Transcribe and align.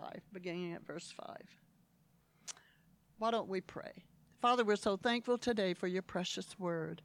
5, 0.00 0.20
beginning 0.32 0.72
at 0.72 0.86
verse 0.86 1.12
5. 1.16 1.36
Why 3.18 3.30
don't 3.30 3.48
we 3.48 3.60
pray? 3.60 4.04
Father, 4.40 4.64
we're 4.64 4.76
so 4.76 4.96
thankful 4.96 5.36
today 5.36 5.74
for 5.74 5.86
your 5.86 6.02
precious 6.02 6.58
word. 6.58 7.02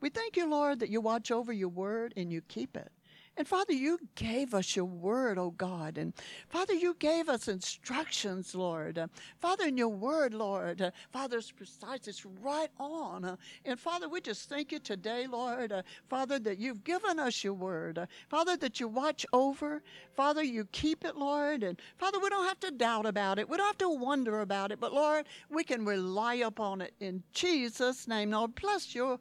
We 0.00 0.08
thank 0.08 0.36
you, 0.36 0.48
Lord, 0.48 0.80
that 0.80 0.88
you 0.88 1.00
watch 1.00 1.30
over 1.30 1.52
your 1.52 1.68
word 1.68 2.14
and 2.16 2.32
you 2.32 2.40
keep 2.40 2.76
it. 2.76 2.90
And 3.38 3.46
Father, 3.46 3.72
you 3.72 4.00
gave 4.16 4.52
us 4.52 4.74
your 4.74 4.84
word, 4.84 5.38
oh 5.38 5.52
God. 5.52 5.96
And 5.96 6.12
Father, 6.48 6.74
you 6.74 6.96
gave 6.98 7.28
us 7.28 7.46
instructions, 7.46 8.52
Lord. 8.52 8.98
Father, 9.38 9.66
in 9.68 9.76
your 9.76 9.90
word, 9.90 10.34
Lord, 10.34 10.92
Father, 11.12 11.38
it's 11.38 11.52
precise, 11.52 12.08
it's 12.08 12.26
right 12.26 12.70
on. 12.80 13.38
And 13.64 13.78
Father, 13.78 14.08
we 14.08 14.20
just 14.20 14.48
thank 14.48 14.72
you 14.72 14.80
today, 14.80 15.28
Lord, 15.28 15.72
Father, 16.10 16.40
that 16.40 16.58
you've 16.58 16.82
given 16.82 17.20
us 17.20 17.44
your 17.44 17.54
word. 17.54 18.08
Father, 18.28 18.56
that 18.56 18.80
you 18.80 18.88
watch 18.88 19.24
over. 19.32 19.84
Father, 20.16 20.42
you 20.42 20.64
keep 20.72 21.04
it, 21.04 21.14
Lord. 21.14 21.62
And 21.62 21.80
Father, 21.96 22.18
we 22.18 22.30
don't 22.30 22.48
have 22.48 22.58
to 22.60 22.72
doubt 22.72 23.06
about 23.06 23.38
it. 23.38 23.48
We 23.48 23.56
don't 23.56 23.66
have 23.66 23.78
to 23.78 23.88
wonder 23.88 24.40
about 24.40 24.72
it. 24.72 24.80
But 24.80 24.92
Lord, 24.92 25.26
we 25.48 25.62
can 25.62 25.84
rely 25.84 26.34
upon 26.34 26.80
it 26.80 26.92
in 26.98 27.22
Jesus' 27.32 28.08
name. 28.08 28.32
Lord, 28.32 28.56
bless 28.56 28.96
your 28.96 29.20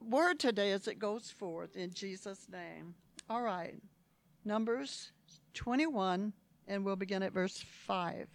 word 0.00 0.38
today 0.38 0.72
as 0.72 0.88
it 0.88 0.98
goes 0.98 1.30
forth 1.30 1.76
in 1.76 1.92
Jesus' 1.92 2.46
name. 2.50 2.94
All 3.28 3.42
right. 3.42 3.80
Numbers 4.44 5.10
21, 5.54 6.32
and 6.68 6.84
we'll 6.84 6.96
begin 6.96 7.22
at 7.22 7.32
verse 7.32 7.64
5. 7.86 8.28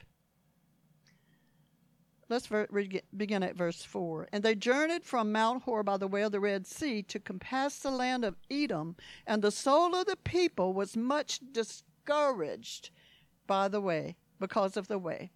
Let's 2.27 2.47
ver- 2.47 2.67
re- 2.69 3.01
begin 3.15 3.43
at 3.43 3.55
verse 3.55 3.83
4. 3.83 4.27
And 4.31 4.43
they 4.43 4.55
journeyed 4.55 5.05
from 5.05 5.31
Mount 5.31 5.63
Hor 5.63 5.83
by 5.83 5.97
the 5.97 6.07
way 6.07 6.23
of 6.23 6.31
the 6.31 6.39
Red 6.39 6.67
Sea 6.67 7.03
to 7.03 7.19
compass 7.19 7.79
the 7.79 7.91
land 7.91 8.25
of 8.25 8.37
Edom, 8.49 8.95
and 9.25 9.41
the 9.41 9.51
soul 9.51 9.95
of 9.95 10.05
the 10.05 10.17
people 10.17 10.73
was 10.73 10.97
much 10.97 11.39
discouraged 11.51 12.89
by 13.47 13.67
the 13.67 13.81
way, 13.81 14.15
because 14.39 14.77
of 14.77 14.87
the 14.87 14.97
way. 14.97 15.31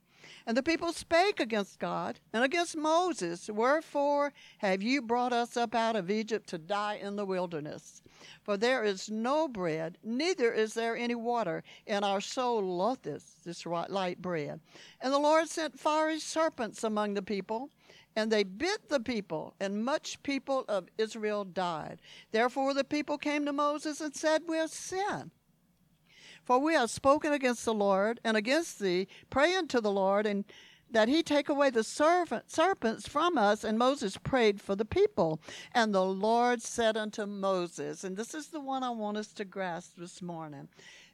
And 0.46 0.56
the 0.56 0.64
people 0.64 0.94
spake 0.94 1.40
against 1.40 1.80
God 1.80 2.20
and 2.34 2.44
against 2.44 2.78
Moses, 2.78 3.50
Wherefore 3.50 4.34
have 4.60 4.82
you 4.82 5.02
brought 5.02 5.34
us 5.34 5.58
up 5.58 5.76
out 5.76 5.96
of 5.96 6.12
Egypt 6.12 6.48
to 6.50 6.58
die 6.58 6.96
in 6.96 7.16
the 7.16 7.26
wilderness? 7.26 8.02
For 8.44 8.58
there 8.58 8.84
is 8.84 9.10
no 9.10 9.48
bread, 9.48 9.98
neither 10.04 10.52
is 10.52 10.74
there 10.74 10.96
any 10.96 11.16
water, 11.16 11.64
and 11.86 12.06
our 12.06 12.22
soul 12.22 12.62
loatheth 12.62 13.44
this 13.44 13.66
light 13.66 14.22
bread. 14.22 14.60
And 15.02 15.14
the 15.14 15.20
Lord 15.20 15.50
sent 15.50 15.80
fiery 15.80 16.20
serpents 16.20 16.84
among 16.84 17.14
the 17.14 17.22
people, 17.22 17.70
and 18.16 18.32
they 18.32 18.44
bit 18.44 18.90
the 18.90 19.00
people, 19.00 19.54
and 19.60 19.84
much 19.84 20.22
people 20.24 20.64
of 20.68 20.88
Israel 20.98 21.44
died. 21.44 22.02
Therefore 22.32 22.74
the 22.74 22.84
people 22.84 23.18
came 23.18 23.46
to 23.46 23.54
Moses 23.54 24.00
and 24.00 24.16
said, 24.16 24.44
We 24.48 24.58
have 24.58 24.72
sinned. 24.72 25.32
For 26.46 26.60
we 26.60 26.74
have 26.76 26.90
spoken 26.90 27.34
against 27.34 27.66
the 27.66 27.74
Lord 27.74 28.20
and 28.24 28.38
against 28.38 28.80
thee. 28.80 29.08
praying 29.30 29.68
to 29.70 29.82
the 29.82 29.92
Lord, 29.92 30.26
and 30.26 30.46
that 30.92 31.10
he 31.10 31.24
take 31.24 31.50
away 31.50 31.72
the 31.72 31.84
serpents 31.84 33.08
from 33.08 33.38
us. 33.38 33.64
And 33.64 33.78
Moses 33.78 34.18
prayed 34.18 34.62
for 34.62 34.76
the 34.76 34.86
people. 34.86 35.42
And 35.74 35.94
the 35.94 36.06
Lord 36.06 36.62
said 36.62 36.96
unto 36.96 37.26
Moses, 37.26 38.04
and 38.04 38.16
this 38.16 38.34
is 38.34 38.48
the 38.48 38.62
one 38.62 38.84
I 38.84 38.92
want 38.92 39.18
us 39.18 39.34
to 39.34 39.44
grasp 39.46 39.94
this 39.98 40.22
morning 40.22 40.70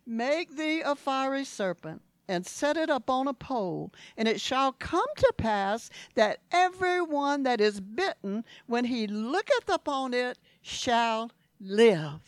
Make 0.05 0.57
thee 0.57 0.81
a 0.81 0.95
fiery 0.95 1.45
serpent 1.45 2.02
and 2.27 2.45
set 2.45 2.77
it 2.77 2.89
up 2.89 3.09
on 3.09 3.27
a 3.27 3.33
pole, 3.33 3.91
and 4.17 4.27
it 4.27 4.39
shall 4.39 4.71
come 4.71 5.08
to 5.17 5.33
pass 5.37 5.89
that 6.15 6.39
every 6.52 7.02
one 7.02 7.43
that 7.43 7.59
is 7.59 7.81
bitten, 7.81 8.43
when 8.67 8.86
he 8.86 9.05
looketh 9.05 9.67
upon 9.67 10.14
it, 10.14 10.39
shall 10.61 11.31
live. 11.59 12.21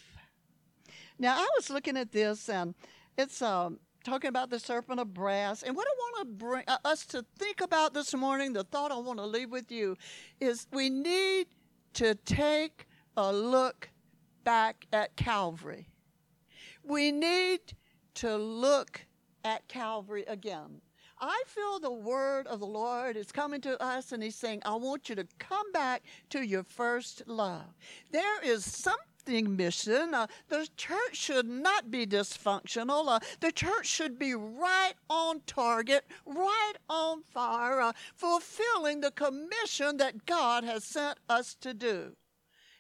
Now, 1.17 1.37
I 1.37 1.47
was 1.55 1.69
looking 1.69 1.95
at 1.95 2.11
this, 2.11 2.49
and 2.49 2.75
it's 3.17 3.41
um, 3.41 3.79
talking 4.03 4.27
about 4.27 4.49
the 4.49 4.59
serpent 4.59 4.99
of 4.99 5.13
brass. 5.13 5.63
And 5.63 5.75
what 5.75 5.87
I 5.87 5.95
want 5.97 6.29
to 6.29 6.45
bring 6.45 6.63
uh, 6.67 6.77
us 6.85 7.05
to 7.07 7.25
think 7.37 7.61
about 7.61 7.93
this 7.93 8.13
morning, 8.13 8.53
the 8.53 8.63
thought 8.63 8.91
I 8.91 8.97
want 8.97 9.19
to 9.19 9.25
leave 9.25 9.51
with 9.51 9.71
you, 9.71 9.97
is 10.39 10.67
we 10.71 10.89
need 10.89 11.47
to 11.93 12.15
take 12.15 12.87
a 13.15 13.31
look 13.31 13.89
back 14.43 14.87
at 14.91 15.15
Calvary. 15.15 15.87
We 16.83 17.11
need 17.11 17.59
to 18.15 18.35
look 18.35 19.05
at 19.43 19.67
Calvary 19.67 20.25
again. 20.27 20.81
I 21.21 21.43
feel 21.47 21.79
the 21.79 21.91
word 21.91 22.47
of 22.47 22.59
the 22.59 22.65
Lord 22.65 23.15
is 23.15 23.31
coming 23.31 23.61
to 23.61 23.81
us, 23.81 24.11
and 24.11 24.21
He's 24.21 24.35
saying, 24.35 24.61
I 24.65 24.75
want 24.75 25.07
you 25.07 25.15
to 25.15 25.25
come 25.39 25.71
back 25.71 26.03
to 26.31 26.41
your 26.41 26.63
first 26.63 27.23
love. 27.27 27.73
There 28.11 28.43
is 28.43 28.69
something 28.69 29.12
mission. 29.27 30.13
Uh, 30.13 30.27
the 30.49 30.67
church 30.77 31.15
should 31.15 31.47
not 31.47 31.91
be 31.91 32.05
dysfunctional. 32.05 33.07
Uh, 33.07 33.19
the 33.39 33.51
church 33.51 33.85
should 33.85 34.19
be 34.19 34.33
right 34.33 34.93
on 35.09 35.41
target, 35.45 36.05
right 36.25 36.73
on 36.89 37.23
fire, 37.23 37.81
uh, 37.81 37.93
fulfilling 38.15 39.01
the 39.01 39.11
commission 39.11 39.97
that 39.97 40.25
God 40.25 40.63
has 40.63 40.83
sent 40.83 41.17
us 41.29 41.55
to 41.61 41.73
do. 41.73 42.15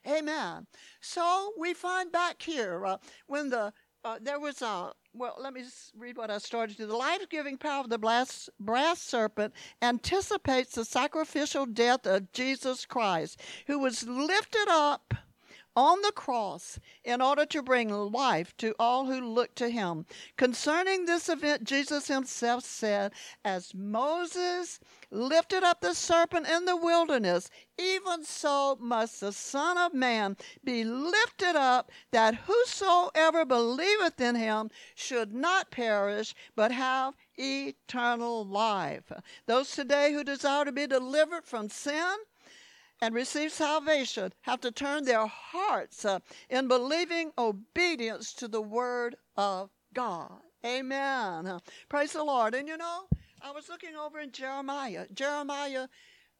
Amen. 0.07 0.67
So 0.99 1.53
we 1.57 1.73
find 1.73 2.11
back 2.11 2.41
here 2.41 2.85
uh, 2.85 2.97
when 3.27 3.49
the 3.49 3.73
uh, 4.05 4.19
there 4.21 4.39
was 4.39 4.61
a 4.61 4.91
well, 5.15 5.35
let 5.39 5.53
me 5.53 5.63
read 5.95 6.17
what 6.17 6.31
I 6.31 6.39
started 6.39 6.77
to. 6.77 6.87
The 6.87 6.97
life 6.97 7.29
giving 7.29 7.57
power 7.57 7.81
of 7.81 7.89
the 7.89 7.99
brass, 7.99 8.49
brass 8.59 8.99
serpent 8.99 9.53
anticipates 9.81 10.75
the 10.75 10.85
sacrificial 10.85 11.65
death 11.65 12.07
of 12.07 12.31
Jesus 12.31 12.85
Christ, 12.85 13.39
who 13.67 13.79
was 13.79 14.07
lifted 14.07 14.67
up 14.69 15.13
on 15.75 16.01
the 16.01 16.11
cross 16.11 16.79
in 17.03 17.21
order 17.21 17.45
to 17.45 17.61
bring 17.61 17.89
life 17.89 18.55
to 18.57 18.75
all 18.79 19.05
who 19.05 19.21
look 19.21 19.55
to 19.55 19.69
him. 19.69 20.05
Concerning 20.37 21.05
this 21.05 21.29
event, 21.29 21.63
Jesus 21.63 22.07
himself 22.07 22.63
said, 22.63 23.11
As 23.43 23.73
Moses 23.73 24.79
lifted 25.09 25.63
up 25.63 25.81
the 25.81 25.93
serpent 25.93 26.47
in 26.47 26.65
the 26.65 26.75
wilderness, 26.75 27.49
even 27.77 28.23
so 28.23 28.77
must 28.79 29.21
the 29.21 29.31
Son 29.31 29.77
of 29.77 29.93
Man 29.93 30.37
be 30.63 30.83
lifted 30.83 31.55
up, 31.55 31.91
that 32.11 32.35
whosoever 32.35 33.45
believeth 33.45 34.21
in 34.21 34.35
him 34.35 34.69
should 34.95 35.33
not 35.33 35.71
perish, 35.71 36.35
but 36.55 36.71
have 36.71 37.15
eternal 37.35 38.45
life. 38.45 39.11
Those 39.47 39.71
today 39.71 40.13
who 40.13 40.23
desire 40.23 40.65
to 40.65 40.71
be 40.71 40.87
delivered 40.87 41.45
from 41.45 41.69
sin, 41.69 42.15
and 43.03 43.13
receive 43.13 43.51
salvation 43.51 44.31
have 44.43 44.61
to 44.61 44.71
turn 44.71 45.03
their 45.03 45.27
hearts 45.27 46.05
uh, 46.05 46.19
in 46.49 46.69
believing 46.69 47.33
obedience 47.37 48.33
to 48.33 48.47
the 48.47 48.61
word 48.61 49.17
of 49.35 49.69
God. 49.93 50.39
Amen. 50.65 51.59
Praise 51.89 52.13
the 52.13 52.23
Lord. 52.23 52.55
And 52.55 52.65
you 52.65 52.77
know, 52.77 53.01
I 53.41 53.51
was 53.51 53.67
looking 53.67 53.97
over 53.97 54.21
in 54.21 54.31
Jeremiah, 54.31 55.05
Jeremiah 55.13 55.87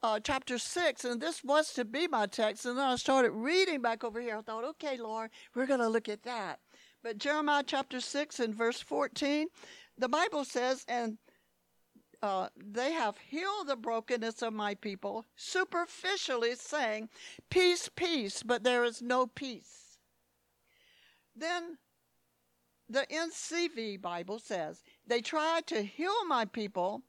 uh, 0.02 0.22
chapter 0.22 0.57
6, 0.57 1.03
and 1.03 1.19
this 1.19 1.44
was 1.44 1.73
to 1.73 1.84
be 1.84 2.07
my 2.07 2.28
text. 2.28 2.66
And 2.66 2.78
then 2.78 2.85
I 2.85 2.96
started 2.96 3.31
reading 3.31 3.81
back 3.81 4.06
over 4.06 4.22
here. 4.22 4.38
I 4.38 4.41
thought, 4.41 4.63
okay, 4.63 4.96
Lord, 4.96 5.31
we're 5.53 5.66
going 5.66 5.81
to 5.81 5.90
look 5.90 6.07
at 6.07 6.23
that. 6.23 6.59
But 7.03 7.18
Jeremiah 7.18 7.63
chapter 7.68 8.00
6 8.00 8.40
and 8.40 8.56
verse 8.56 8.79
14, 8.79 9.47
the 9.97 10.07
Bible 10.07 10.46
says, 10.46 10.85
and 10.88 11.18
uh, 12.23 12.47
they 12.56 12.94
have 12.94 13.17
healed 13.17 13.67
the 13.67 13.75
brokenness 13.75 14.41
of 14.41 14.53
my 14.53 14.73
people, 14.75 15.25
superficially 15.35 16.56
saying, 16.56 17.09
Peace, 17.50 17.90
peace, 17.93 18.43
but 18.43 18.64
there 18.64 18.85
is 18.85 19.02
no 19.02 19.28
peace. 19.28 19.97
Then 21.35 21.78
the 22.87 23.05
NCV 23.11 24.02
Bible 24.02 24.40
says, 24.40 24.84
They 25.05 25.20
tried 25.20 25.67
to 25.67 25.84
heal 25.84 26.23
my 26.25 26.46
people. 26.46 27.03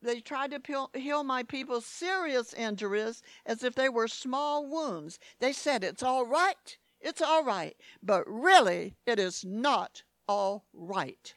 They 0.00 0.20
tried 0.20 0.52
to 0.52 0.88
heal 0.94 1.24
my 1.24 1.42
people's 1.42 1.86
serious 1.86 2.54
injuries 2.54 3.20
as 3.44 3.64
if 3.64 3.74
they 3.74 3.88
were 3.88 4.06
small 4.06 4.64
wounds. 4.64 5.18
They 5.40 5.52
said, 5.52 5.82
It's 5.82 6.04
all 6.04 6.24
right, 6.24 6.78
it's 7.00 7.20
all 7.20 7.42
right, 7.42 7.76
but 8.00 8.22
really, 8.28 8.94
it 9.06 9.18
is 9.18 9.44
not 9.44 10.04
all 10.28 10.66
right. 10.72 11.34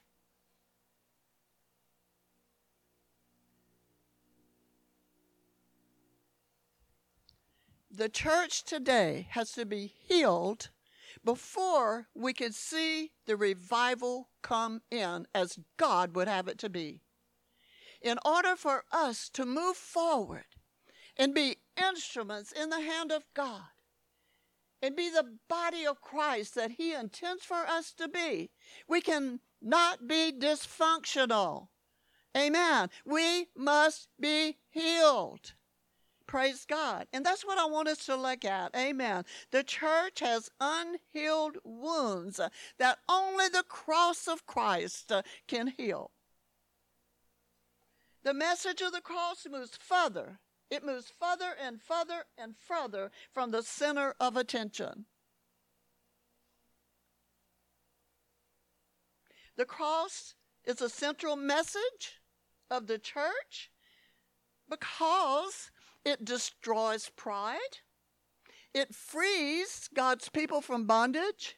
The 7.96 8.10
church 8.10 8.64
today 8.64 9.28
has 9.32 9.52
to 9.54 9.66
be 9.66 9.94
healed 10.08 10.70
before 11.24 12.08
we 12.14 12.34
can 12.34 12.52
see 12.52 13.12
the 13.26 13.38
revival 13.38 14.30
come 14.42 14.82
in 14.92 15.28
as 15.34 15.60
God 15.78 16.16
would 16.16 16.28
have 16.28 16.48
it 16.48 16.58
to 16.60 16.70
be. 16.70 17.02
In 18.02 18.18
order 18.26 18.56
for 18.56 18.84
us 18.92 19.30
to 19.30 19.46
move 19.46 19.78
forward 19.78 20.46
and 21.18 21.34
be 21.34 21.58
instruments 21.82 22.52
in 22.52 22.70
the 22.70 22.82
hand 22.82 23.12
of 23.12 23.24
God 23.34 23.64
and 24.82 24.96
be 24.96 25.10
the 25.10 25.38
body 25.48 25.86
of 25.86 26.02
Christ 26.02 26.56
that 26.56 26.72
He 26.72 26.94
intends 26.94 27.44
for 27.44 27.66
us 27.68 27.94
to 27.94 28.08
be, 28.08 28.52
we 28.88 29.02
can 29.02 29.40
not 29.62 30.08
be 30.08 30.32
dysfunctional. 30.32 31.70
Amen. 32.38 32.90
We 33.06 33.48
must 33.56 34.10
be 34.20 34.58
healed 34.70 35.54
Praise 36.28 36.66
God. 36.66 37.08
And 37.14 37.26
that's 37.26 37.46
what 37.46 37.58
I 37.58 37.66
want 37.66 37.88
us 37.88 38.06
to 38.06 38.16
look 38.16 38.46
at. 38.46 38.76
Amen. 38.76 39.24
The 39.52 39.64
church 39.64 40.20
has 40.22 40.50
unhealed 40.60 41.58
wounds 41.64 42.40
that 42.80 42.98
only 43.08 43.48
the 43.48 43.64
cross 43.68 44.28
of 44.28 44.46
Christ 44.46 45.12
uh, 45.12 45.22
can 45.48 45.68
heal. 45.68 46.12
The 48.24 48.34
message 48.34 48.82
of 48.82 48.92
the 48.92 49.02
cross 49.02 49.46
moves 49.50 49.78
further. 49.80 50.40
It 50.72 50.84
moves 50.84 51.12
further 51.20 51.54
and 51.64 51.80
further 51.80 52.26
and 52.38 52.56
further 52.58 53.12
from 53.32 53.52
the 53.52 53.62
center 53.62 54.16
of 54.20 54.36
attention. 54.36 55.06
The 59.58 59.66
cross 59.66 60.34
is 60.66 60.82
a 60.82 60.90
central 60.90 61.36
message 61.36 62.20
of 62.70 62.88
the 62.88 62.98
church 62.98 63.70
because 64.70 65.72
it 66.06 66.24
destroys 66.24 67.10
pride. 67.16 67.80
It 68.74 68.94
frees 68.94 69.90
God's 69.94 70.30
people 70.30 70.62
from 70.62 70.86
bondage. 70.86 71.58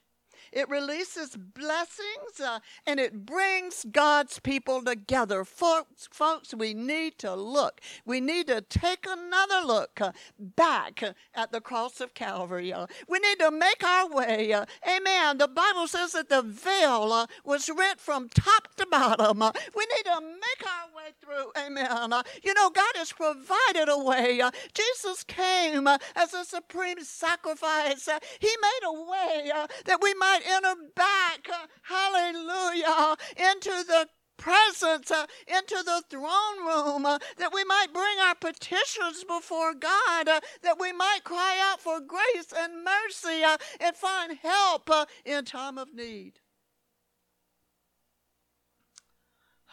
It 0.52 0.70
releases 0.70 1.36
blessings 1.36 2.40
uh, 2.44 2.60
and 2.86 3.00
it 3.00 3.26
brings 3.26 3.86
God's 3.92 4.40
people 4.40 4.84
together. 4.84 5.44
Folks, 5.44 6.08
folks, 6.12 6.54
we 6.54 6.74
need 6.74 7.18
to 7.20 7.36
look. 7.36 7.82
We 8.06 8.20
need 8.20 8.48
to 8.48 8.62
take 8.62 9.06
another 9.08 9.66
look 9.66 10.00
uh, 10.02 10.12
back 10.40 11.04
at 11.34 11.52
the 11.52 11.62
cross 11.62 12.02
of 12.02 12.14
Calvary. 12.14 12.74
Uh, 12.74 12.88
we 13.08 13.20
need 13.20 13.40
to 13.40 13.52
make 13.52 13.84
our 13.84 14.10
way. 14.10 14.54
Uh, 14.54 14.66
amen. 14.88 15.38
The 15.38 15.48
Bible 15.48 15.88
says 15.88 16.14
that 16.14 16.30
the 16.30 16.42
veil 16.42 17.12
uh, 17.12 17.28
was 17.44 17.70
rent 17.70 18.00
from 18.00 18.30
top 18.30 18.76
to 18.78 18.88
bottom. 18.90 19.42
Uh, 19.42 19.52
we 19.76 19.86
need 19.96 20.04
to 20.06 20.22
make 20.22 20.68
our 20.68 20.96
way 20.96 21.12
through. 21.22 21.52
Amen. 21.64 22.24
you 22.44 22.54
know, 22.54 22.70
God 22.70 22.94
has 22.96 23.12
provided 23.12 23.90
a 23.90 23.98
way. 23.98 24.42
Jesus 24.74 25.24
came 25.24 25.88
as 26.16 26.34
a 26.34 26.46
supreme 26.46 27.04
sacrifice. 27.04 28.08
he 28.40 28.50
made 28.62 28.86
a 28.86 28.94
way 28.94 29.52
that 29.86 30.02
we 30.02 30.14
might 30.16 30.37
might 30.38 30.50
enter 30.50 30.76
back, 30.96 31.48
uh, 31.52 31.68
hallelujah, 31.84 33.16
into 33.38 33.70
the 33.70 34.08
presence, 34.38 35.10
uh, 35.10 35.26
into 35.48 35.82
the 35.84 36.04
throne 36.10 36.66
room, 36.66 37.06
uh, 37.06 37.18
that 37.38 37.54
we 37.54 37.64
might 37.64 37.94
bring 37.94 38.20
our 38.20 38.36
petitions 38.36 39.24
before 39.24 39.74
God, 39.74 40.28
uh, 40.28 40.40
that 40.62 40.80
we 40.80 40.92
might 40.94 41.24
cry 41.24 41.58
out 41.62 41.82
for 41.82 42.00
grace 42.00 42.54
and 42.56 42.84
mercy 42.84 43.44
uh, 43.44 43.58
and 43.80 43.96
find 43.96 44.38
help 44.42 44.90
uh, 44.90 45.06
in 45.26 45.46
time 45.46 45.78
of 45.78 45.94
need. 45.94 46.34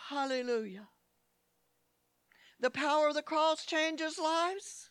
Hallelujah. 0.08 0.88
The 2.60 2.70
power 2.70 3.08
of 3.08 3.14
the 3.14 3.22
cross 3.22 3.66
changes 3.66 4.18
lives. 4.18 4.90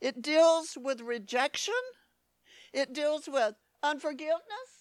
It 0.00 0.20
deals 0.20 0.76
with 0.78 1.00
rejection. 1.00 1.74
It 2.72 2.92
deals 2.92 3.26
with 3.26 3.54
unforgiveness. 3.86 4.72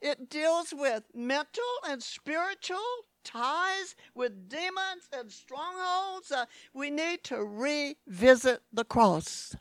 It 0.00 0.28
deals 0.28 0.74
with 0.76 1.04
mental 1.14 1.62
and 1.88 2.02
spiritual 2.02 2.78
ties 3.24 3.94
with 4.14 4.48
demons 4.48 5.08
and 5.12 5.30
strongholds. 5.30 6.32
Uh, 6.32 6.46
we 6.74 6.90
need 6.90 7.22
to 7.24 7.36
revisit 7.36 8.62
the 8.72 8.84
cross. 8.84 9.54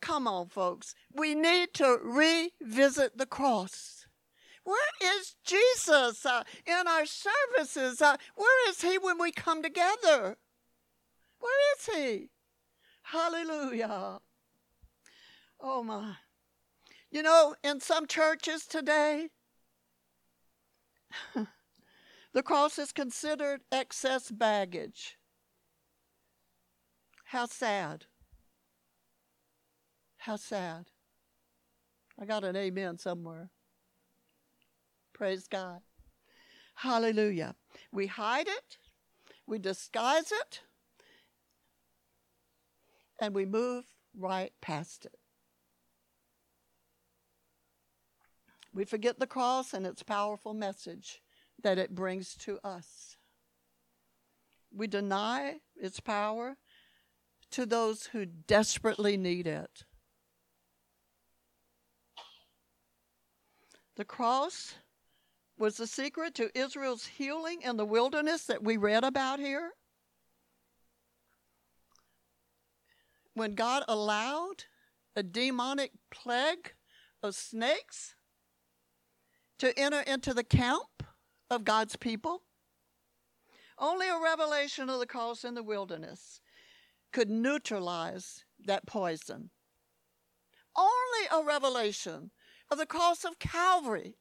Come 0.00 0.26
on, 0.26 0.48
folks. 0.48 0.94
We 1.12 1.34
need 1.34 1.74
to 1.74 1.98
revisit 2.02 3.18
the 3.18 3.26
cross. 3.26 4.06
Where 4.64 5.18
is 5.18 5.34
Jesus 5.44 6.24
uh, 6.24 6.44
in 6.66 6.86
our 6.86 7.04
services? 7.04 8.00
Uh, 8.00 8.16
where 8.34 8.70
is 8.70 8.80
he 8.80 8.96
when 8.96 9.18
we 9.18 9.32
come 9.32 9.62
together? 9.62 10.36
Where 11.40 11.74
is 11.76 11.94
he? 11.94 12.30
Hallelujah. 13.02 14.20
Oh, 15.60 15.82
my. 15.82 16.14
You 17.10 17.22
know, 17.22 17.54
in 17.64 17.80
some 17.80 18.06
churches 18.06 18.66
today, 18.66 19.28
the 22.34 22.42
cross 22.42 22.78
is 22.78 22.92
considered 22.92 23.62
excess 23.72 24.30
baggage. 24.30 25.16
How 27.24 27.46
sad. 27.46 28.04
How 30.18 30.36
sad. 30.36 30.86
I 32.20 32.26
got 32.26 32.44
an 32.44 32.56
amen 32.56 32.98
somewhere. 32.98 33.50
Praise 35.14 35.46
God. 35.48 35.80
Hallelujah. 36.74 37.54
We 37.90 38.06
hide 38.06 38.48
it, 38.48 38.78
we 39.46 39.58
disguise 39.58 40.30
it, 40.30 40.60
and 43.20 43.34
we 43.34 43.44
move 43.46 43.84
right 44.16 44.52
past 44.60 45.06
it. 45.06 45.18
We 48.78 48.84
forget 48.84 49.18
the 49.18 49.26
cross 49.26 49.74
and 49.74 49.84
its 49.84 50.04
powerful 50.04 50.54
message 50.54 51.20
that 51.64 51.78
it 51.78 51.96
brings 51.96 52.36
to 52.36 52.60
us. 52.62 53.16
We 54.72 54.86
deny 54.86 55.56
its 55.74 55.98
power 55.98 56.56
to 57.50 57.66
those 57.66 58.06
who 58.06 58.24
desperately 58.24 59.16
need 59.16 59.48
it. 59.48 59.82
The 63.96 64.04
cross 64.04 64.76
was 65.58 65.76
the 65.76 65.88
secret 65.88 66.36
to 66.36 66.56
Israel's 66.56 67.06
healing 67.06 67.62
in 67.62 67.78
the 67.78 67.84
wilderness 67.84 68.44
that 68.44 68.62
we 68.62 68.76
read 68.76 69.02
about 69.02 69.40
here. 69.40 69.72
When 73.34 73.56
God 73.56 73.82
allowed 73.88 74.66
a 75.16 75.24
demonic 75.24 75.90
plague 76.12 76.74
of 77.24 77.34
snakes 77.34 78.14
to 79.58 79.78
enter 79.78 80.00
into 80.00 80.34
the 80.34 80.44
camp 80.44 81.02
of 81.50 81.64
God's 81.64 81.96
people. 81.96 82.42
Only 83.78 84.08
a 84.08 84.20
revelation 84.20 84.90
of 84.90 84.98
the 84.98 85.06
cross 85.06 85.44
in 85.44 85.54
the 85.54 85.62
wilderness 85.62 86.40
could 87.12 87.30
neutralize 87.30 88.44
that 88.66 88.86
poison. 88.86 89.50
Only 90.76 91.26
a 91.32 91.44
revelation 91.44 92.30
of 92.70 92.78
the 92.78 92.86
cross 92.86 93.24
of 93.24 93.38
Calvary 93.38 94.16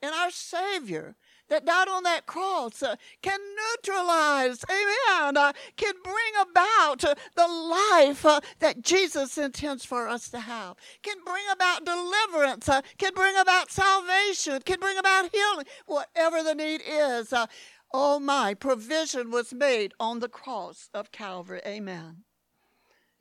and 0.00 0.14
our 0.14 0.30
Savior 0.30 1.16
that 1.50 1.66
died 1.66 1.88
on 1.88 2.04
that 2.04 2.26
cross 2.26 2.82
uh, 2.82 2.96
can 3.20 3.38
neutralize, 3.40 4.64
amen, 4.70 5.36
uh, 5.36 5.52
can 5.76 5.94
bring 6.02 6.32
about 6.40 7.04
uh, 7.04 7.14
the 7.36 7.46
life 7.46 8.24
uh, 8.24 8.40
that 8.60 8.80
Jesus 8.82 9.36
intends 9.36 9.84
for 9.84 10.08
us 10.08 10.30
to 10.30 10.40
have, 10.40 10.76
can 11.02 11.16
bring 11.24 11.44
about 11.52 11.84
deliverance, 11.84 12.68
uh, 12.68 12.80
can 12.96 13.12
bring 13.14 13.36
about 13.36 13.70
salvation, 13.70 14.62
can 14.64 14.80
bring 14.80 14.96
about 14.96 15.30
healing, 15.32 15.66
whatever 15.86 16.42
the 16.42 16.54
need 16.54 16.80
is. 16.86 17.32
Uh, 17.32 17.46
oh 17.92 18.18
my, 18.18 18.54
provision 18.54 19.30
was 19.30 19.52
made 19.52 19.92
on 20.00 20.20
the 20.20 20.28
cross 20.28 20.88
of 20.94 21.12
Calvary, 21.12 21.60
amen. 21.66 22.24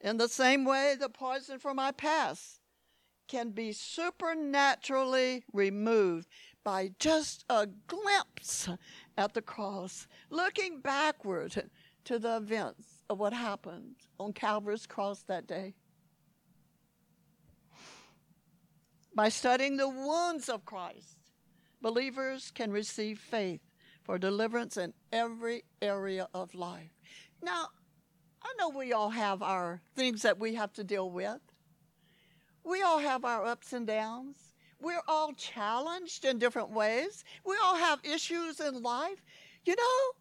In 0.01 0.17
the 0.17 0.29
same 0.29 0.63
way, 0.63 0.95
the 0.97 1.09
poison 1.09 1.59
from 1.59 1.75
my 1.75 1.91
past 1.91 2.59
can 3.27 3.51
be 3.51 3.71
supernaturally 3.71 5.43
removed 5.53 6.27
by 6.63 6.91
just 6.99 7.45
a 7.49 7.67
glimpse 7.87 8.69
at 9.17 9.33
the 9.33 9.41
cross, 9.41 10.07
looking 10.29 10.81
backward 10.81 11.69
to 12.05 12.19
the 12.19 12.37
events 12.37 13.03
of 13.09 13.19
what 13.19 13.33
happened 13.33 13.95
on 14.19 14.33
Calvary's 14.33 14.85
cross 14.85 15.23
that 15.23 15.47
day. 15.47 15.75
By 19.15 19.29
studying 19.29 19.77
the 19.77 19.89
wounds 19.89 20.49
of 20.49 20.65
Christ, 20.65 21.17
believers 21.81 22.51
can 22.51 22.71
receive 22.71 23.19
faith 23.19 23.61
for 24.03 24.17
deliverance 24.17 24.77
in 24.77 24.93
every 25.11 25.63
area 25.81 26.27
of 26.33 26.53
life. 26.55 26.91
Now, 27.41 27.67
I 28.41 28.53
know 28.57 28.69
we 28.69 28.93
all 28.93 29.09
have 29.09 29.41
our 29.41 29.81
things 29.95 30.21
that 30.21 30.39
we 30.39 30.55
have 30.55 30.73
to 30.73 30.83
deal 30.83 31.11
with. 31.11 31.41
We 32.63 32.81
all 32.81 32.99
have 32.99 33.25
our 33.25 33.45
ups 33.45 33.73
and 33.73 33.85
downs. 33.85 34.37
We're 34.81 35.01
all 35.07 35.33
challenged 35.33 36.25
in 36.25 36.39
different 36.39 36.71
ways. 36.71 37.23
We 37.45 37.57
all 37.63 37.75
have 37.75 37.99
issues 38.03 38.59
in 38.59 38.81
life. 38.81 39.23
You 39.65 39.75
know, 39.75 40.11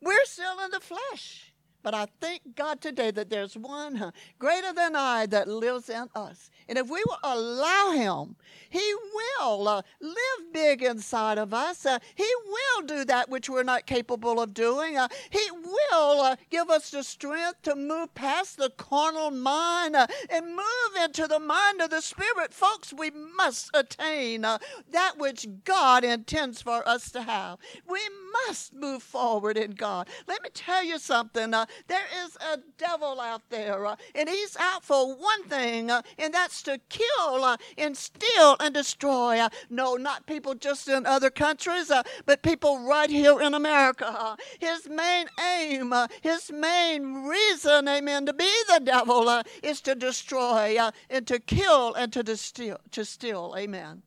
we're 0.00 0.24
still 0.24 0.58
in 0.64 0.70
the 0.70 0.80
flesh. 0.80 1.52
But 1.82 1.94
I 1.94 2.06
thank 2.20 2.56
God 2.56 2.80
today 2.80 3.10
that 3.12 3.30
there's 3.30 3.56
one 3.56 4.12
greater 4.38 4.72
than 4.72 4.96
I 4.96 5.26
that 5.26 5.48
lives 5.48 5.88
in 5.88 6.08
us. 6.14 6.50
And 6.68 6.76
if 6.76 6.88
we 6.88 7.02
will 7.06 7.18
allow 7.22 7.92
Him, 7.92 8.36
He 8.68 8.94
will 9.14 9.68
uh, 9.68 9.82
live 10.00 10.52
big 10.52 10.82
inside 10.82 11.38
of 11.38 11.54
us. 11.54 11.86
Uh, 11.86 11.98
he 12.14 12.28
will 12.46 12.86
do 12.86 13.04
that 13.04 13.28
which 13.28 13.48
we're 13.48 13.62
not 13.62 13.86
capable 13.86 14.40
of 14.40 14.54
doing. 14.54 14.96
Uh, 14.96 15.08
he 15.30 15.50
will 15.50 16.20
uh, 16.20 16.36
give 16.50 16.70
us 16.70 16.90
the 16.90 17.02
strength 17.02 17.62
to 17.62 17.74
move 17.74 18.14
past 18.14 18.56
the 18.56 18.70
carnal 18.70 19.30
mind 19.30 19.96
uh, 19.96 20.06
and 20.30 20.46
move 20.46 21.02
into 21.02 21.26
the 21.26 21.38
mind 21.38 21.80
of 21.80 21.90
the 21.90 22.00
Spirit. 22.00 22.52
Folks, 22.52 22.92
we 22.92 23.10
must 23.10 23.70
attain 23.74 24.44
uh, 24.44 24.58
that 24.90 25.14
which 25.16 25.46
God 25.64 26.04
intends 26.04 26.62
for 26.62 26.86
us 26.88 27.10
to 27.12 27.22
have. 27.22 27.58
We 27.88 28.00
must 28.46 28.74
move 28.74 29.02
forward 29.02 29.56
in 29.56 29.72
God. 29.72 30.08
Let 30.26 30.42
me 30.42 30.50
tell 30.52 30.84
you 30.84 30.98
something. 30.98 31.54
Uh, 31.54 31.66
there 31.86 32.06
is 32.24 32.36
a 32.36 32.58
devil 32.76 33.20
out 33.20 33.42
there, 33.50 33.86
uh, 33.86 33.96
and 34.14 34.28
he's 34.28 34.56
out 34.58 34.84
for 34.84 35.14
one 35.14 35.44
thing, 35.44 35.90
uh, 35.90 36.02
and 36.18 36.32
that's 36.32 36.62
to 36.62 36.78
kill 36.88 37.44
uh, 37.44 37.56
and 37.76 37.96
steal 37.96 38.56
and 38.60 38.74
destroy. 38.74 39.40
No, 39.70 39.96
not 39.96 40.26
people 40.26 40.54
just 40.54 40.88
in 40.88 41.06
other 41.06 41.30
countries, 41.30 41.90
but 42.26 42.42
people 42.42 42.80
right 42.86 43.10
here 43.10 43.40
in 43.40 43.54
America. 43.54 44.36
his 44.58 44.88
main 44.88 45.26
aim, 45.56 45.94
his 46.22 46.50
main 46.52 47.24
reason, 47.24 47.88
amen, 47.88 48.26
to 48.26 48.32
be 48.32 48.50
the 48.68 48.80
devil 48.80 49.42
is 49.62 49.80
to 49.82 49.94
destroy 49.94 50.78
and 51.10 51.26
to 51.26 51.38
kill 51.38 51.94
and 51.94 52.12
to 52.12 52.36
steal, 52.36 52.78
to 52.92 53.04
steal. 53.04 53.54
Amen. 53.56 54.02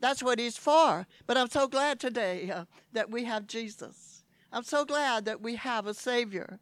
That's 0.00 0.22
what 0.22 0.38
he's 0.38 0.56
for. 0.56 1.06
But 1.26 1.36
I'm 1.36 1.50
so 1.50 1.66
glad 1.66 2.00
today 2.00 2.50
uh, 2.50 2.64
that 2.92 3.10
we 3.10 3.24
have 3.24 3.46
Jesus. 3.46 4.07
I'm 4.52 4.62
so 4.62 4.84
glad 4.84 5.24
that 5.26 5.40
we 5.40 5.56
have 5.56 5.86
a 5.86 5.94
Savior 5.94 6.58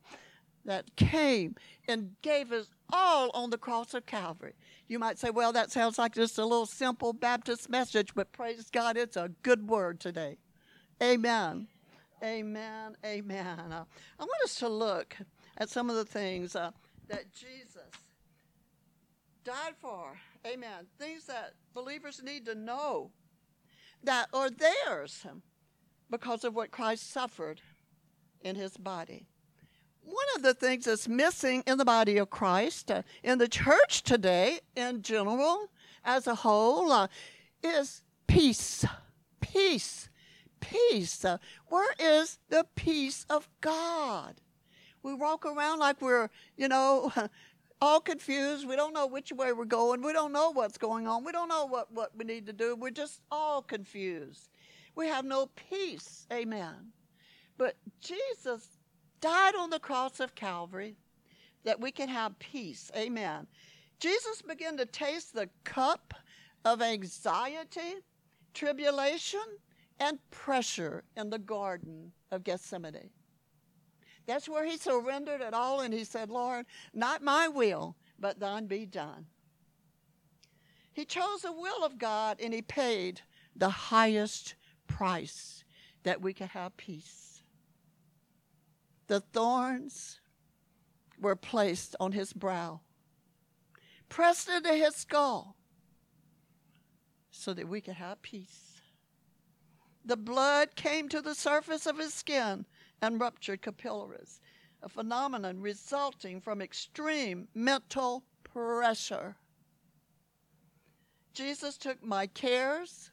that 0.65 0.97
came 0.97 1.55
and 1.89 2.17
gave 2.23 2.53
us 2.53 2.67
all 2.93 3.31
on 3.35 3.51
the 3.51 3.59
cross 3.59 3.95
of 3.95 4.07
Calvary. 4.07 4.55
You 4.89 4.99
might 4.99 5.19
say, 5.19 5.31
well, 5.31 5.53
that 5.53 5.71
sounds 5.71 5.99
like 5.99 6.15
just 6.15 6.39
a 6.39 6.45
little 6.45 6.67
simple 6.67 7.13
Baptist 7.13 7.71
message, 7.71 8.15
but 8.15 8.33
praise 8.33 8.69
God, 8.71 8.97
it's 8.97 9.17
a 9.17 9.31
good 9.43 9.69
word 9.69 10.01
today. 10.01 10.39
Amen. 11.03 11.69
Amen. 12.23 12.97
Amen. 13.05 13.73
Uh, 13.73 13.85
I 14.19 14.23
want 14.23 14.45
us 14.45 14.57
to 14.57 14.69
look 14.69 15.17
at 15.59 15.69
some 15.69 15.91
of 15.91 15.97
the 15.97 16.05
things 16.05 16.57
uh, 16.57 16.71
that 17.09 17.33
Jesus 17.33 17.91
died 19.45 19.75
for. 19.79 20.19
Amen. 20.47 20.87
Things 20.99 21.27
that 21.27 21.53
believers 21.75 22.23
need 22.23 22.47
to 22.47 22.55
know 22.55 23.11
that 24.03 24.29
are 24.33 24.51
theirs 24.51 25.27
because 26.11 26.45
of 26.45 26.55
what 26.55 26.71
Christ 26.71 27.11
suffered 27.13 27.61
in 28.43 28.57
his 28.57 28.77
body. 28.77 29.27
One 30.03 30.27
of 30.37 30.43
the 30.43 30.55
things 30.55 30.85
that's 30.85 31.09
missing 31.09 31.65
in 31.67 31.79
the 31.79 31.85
body 31.85 32.17
of 32.19 32.31
Christ, 32.31 32.91
uh, 32.91 33.03
in 33.25 33.39
the 33.39 33.49
church 33.49 34.03
today, 34.03 34.61
in 34.77 35.03
general, 35.03 35.69
as 36.05 36.27
a 36.27 36.35
whole, 36.37 36.93
uh, 36.93 37.09
is 37.63 38.03
peace. 38.29 38.85
Peace. 39.41 40.09
Peace. 40.61 41.25
Uh, 41.25 41.39
where 41.67 41.93
is 41.99 42.39
the 42.49 42.67
peace 42.77 43.27
of 43.29 43.49
God? 43.61 44.41
We 45.03 45.15
walk 45.15 45.45
around 45.45 45.81
like 45.81 46.01
we're, 46.01 46.31
you 46.57 46.69
know, 46.69 47.13
all 47.81 48.01
confused. 48.01 48.67
We 48.67 48.77
don't 48.77 48.95
know 48.95 49.07
which 49.07 49.33
way 49.33 49.53
we're 49.53 49.65
going. 49.65 50.03
We 50.03 50.13
don't 50.13 50.33
know 50.33 50.51
what's 50.51 50.79
going 50.79 51.07
on. 51.07 51.25
We 51.25 51.33
don't 51.33 51.49
know 51.49 51.67
what, 51.67 51.93
what 51.93 52.17
we 52.17 52.25
need 52.25 52.47
to 52.47 52.53
do. 52.53 52.77
We're 52.77 52.91
just 52.91 53.21
all 53.31 53.63
confused. 53.63 54.49
We 54.95 55.09
have 55.09 55.25
no 55.25 55.51
peace. 55.71 56.27
Amen. 56.33 56.93
But 57.59 57.77
Jesus 58.01 58.69
died 59.21 59.55
on 59.55 59.71
the 59.71 59.79
cross 59.79 60.21
of 60.21 60.35
Calvary 60.35 60.97
that 61.65 61.81
we 61.81 61.91
can 61.91 62.09
have 62.09 62.39
peace. 62.39 62.91
Amen. 62.97 63.47
Jesus 63.99 64.43
began 64.43 64.77
to 64.77 64.87
taste 64.87 65.35
the 65.35 65.49
cup 65.65 66.15
of 66.65 66.83
anxiety, 66.83 67.97
tribulation, 68.55 69.41
and 69.99 70.19
pressure 70.31 71.05
in 71.17 71.31
the 71.31 71.39
Garden 71.39 72.13
of 72.31 72.45
Gethsemane. 72.45 73.11
That's 74.27 74.49
where 74.49 74.67
he 74.67 74.77
surrendered 74.77 75.41
it 75.41 75.55
all 75.55 75.81
and 75.81 75.95
he 75.95 76.05
said, 76.05 76.31
Lord, 76.31 76.67
not 76.93 77.23
my 77.23 77.49
will, 77.49 77.97
but 78.19 78.41
thine 78.41 78.67
be 78.67 78.85
done. 78.85 79.27
He 80.93 81.05
chose 81.05 81.43
the 81.43 81.53
will 81.53 81.85
of 81.85 81.99
God 81.99 82.39
and 82.41 82.53
he 82.53 82.63
paid 82.63 83.21
the 83.55 83.69
highest 83.69 84.55
price 84.89 85.65
that 86.03 86.21
we 86.21 86.33
could 86.33 86.49
have 86.49 86.77
peace. 86.77 87.26
The 89.07 89.21
thorns 89.21 90.21
were 91.21 91.37
placed 91.37 91.95
on 92.01 92.13
his 92.13 92.33
brow, 92.33 92.81
pressed 94.09 94.49
into 94.49 94.75
his 94.75 94.97
skull, 94.97 95.57
so 97.31 97.55
that 97.55 97.69
we 97.69 97.81
could 97.81 97.95
have 97.95 98.23
peace. 98.23 98.81
The 100.05 100.17
blood 100.17 100.75
came 100.75 101.09
to 101.09 101.21
the 101.21 101.35
surface 101.35 101.87
of 101.87 101.99
his 101.99 102.15
skin 102.15 102.67
and 103.01 103.21
ruptured 103.21 103.63
capillaries, 103.63 104.41
a 104.83 104.89
phenomenon 104.89 105.61
resulting 105.61 106.41
from 106.41 106.61
extreme 106.61 107.49
mental 107.55 108.25
pressure. 108.45 109.37
Jesus 111.33 111.77
took 111.77 112.03
my 112.03 112.27
cares, 112.27 113.11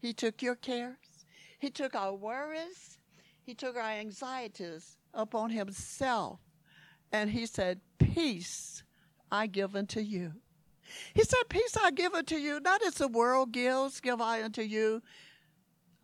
He 0.00 0.12
took 0.12 0.42
your 0.42 0.54
cares, 0.54 1.26
He 1.58 1.70
took 1.70 1.94
our 1.94 2.14
worries, 2.14 2.98
He 3.42 3.54
took 3.54 3.76
our 3.76 3.90
anxieties 3.90 4.96
upon 5.16 5.50
Himself, 5.50 6.40
and 7.10 7.30
He 7.30 7.46
said, 7.46 7.80
Peace 7.98 8.82
I 9.32 9.46
give 9.46 9.74
unto 9.74 10.00
you. 10.00 10.32
He 11.14 11.24
said, 11.24 11.48
Peace 11.48 11.76
I 11.82 11.90
give 11.90 12.14
unto 12.14 12.36
you, 12.36 12.60
not 12.60 12.84
as 12.84 12.94
the 12.94 13.08
world 13.08 13.52
gives, 13.52 14.00
give 14.00 14.20
I 14.20 14.42
unto 14.42 14.62
you. 14.62 15.02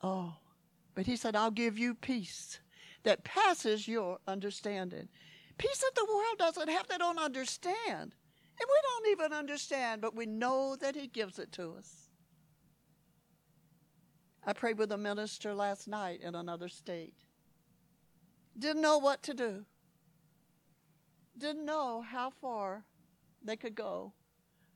Oh, 0.02 0.34
but 0.94 1.06
He 1.06 1.16
said, 1.16 1.36
I'll 1.36 1.50
give 1.50 1.78
you 1.78 1.94
peace 1.94 2.58
that 3.04 3.24
passes 3.24 3.86
your 3.86 4.18
understanding. 4.26 5.08
Peace 5.58 5.78
that 5.78 5.94
the 5.94 6.06
world 6.12 6.38
doesn't 6.38 6.68
have, 6.68 6.88
they 6.88 6.98
don't 6.98 7.18
understand. 7.18 8.14
And 8.60 8.68
we 8.68 8.80
don't 8.82 9.12
even 9.12 9.32
understand, 9.32 10.00
but 10.00 10.14
we 10.14 10.26
know 10.26 10.76
that 10.80 10.94
He 10.96 11.06
gives 11.06 11.38
it 11.38 11.52
to 11.52 11.72
us. 11.72 12.08
I 14.44 14.52
prayed 14.52 14.78
with 14.78 14.90
a 14.92 14.98
minister 14.98 15.54
last 15.54 15.86
night 15.86 16.20
in 16.20 16.34
another 16.34 16.68
state. 16.68 17.14
Didn't 18.58 18.82
know 18.82 18.98
what 18.98 19.22
to 19.24 19.34
do. 19.34 19.64
Didn't 21.36 21.64
know 21.64 22.02
how 22.02 22.30
far 22.30 22.84
they 23.42 23.56
could 23.56 23.74
go 23.74 24.12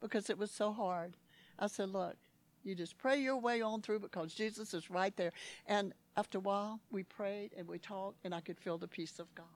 because 0.01 0.31
it 0.31 0.39
was 0.39 0.51
so 0.51 0.73
hard. 0.73 1.17
I 1.59 1.67
said, 1.67 1.91
Look, 1.91 2.17
you 2.65 2.75
just 2.75 2.99
pray 2.99 3.19
your 3.19 3.37
way 3.37 3.63
on 3.63 3.83
through 3.83 4.01
because 4.01 4.35
Jesus 4.35 4.75
is 4.75 4.91
right 4.91 5.17
there. 5.17 5.33
And 5.67 5.93
after 6.17 6.39
a 6.39 6.41
while, 6.41 6.81
we 6.91 7.03
prayed 7.03 7.53
and 7.57 7.69
we 7.69 7.79
talked, 7.79 8.19
and 8.25 8.35
I 8.35 8.41
could 8.41 8.59
feel 8.59 8.79
the 8.79 8.89
peace 8.89 9.19
of 9.19 9.33
God. 9.35 9.47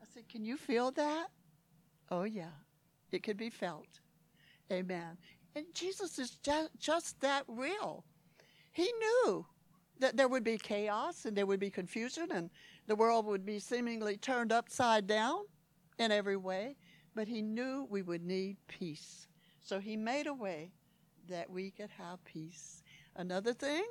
I 0.00 0.04
said, 0.12 0.28
Can 0.28 0.44
you 0.44 0.56
feel 0.56 0.90
that? 0.92 1.28
Oh, 2.10 2.24
yeah. 2.24 2.50
It 3.10 3.22
could 3.22 3.36
be 3.36 3.50
felt. 3.50 4.00
Amen. 4.70 5.18
And 5.54 5.66
Jesus 5.74 6.18
is 6.18 6.30
just, 6.42 6.70
just 6.78 7.20
that 7.20 7.44
real. 7.46 8.04
He 8.72 8.90
knew 9.00 9.46
that 9.98 10.16
there 10.16 10.28
would 10.28 10.44
be 10.44 10.58
chaos 10.58 11.24
and 11.24 11.36
there 11.36 11.46
would 11.46 11.60
be 11.60 11.70
confusion 11.70 12.28
and 12.32 12.50
the 12.86 12.96
world 12.96 13.26
would 13.26 13.44
be 13.44 13.58
seemingly 13.58 14.16
turned 14.16 14.52
upside 14.52 15.06
down 15.06 15.40
in 15.98 16.10
every 16.10 16.36
way, 16.36 16.76
but 17.14 17.28
he 17.28 17.42
knew 17.42 17.86
we 17.88 18.02
would 18.02 18.22
need 18.22 18.56
peace. 18.66 19.28
So 19.60 19.78
he 19.78 19.96
made 19.96 20.26
a 20.26 20.34
way 20.34 20.72
that 21.28 21.50
we 21.50 21.70
could 21.70 21.90
have 21.90 22.24
peace. 22.24 22.82
Another 23.14 23.52
thing 23.52 23.84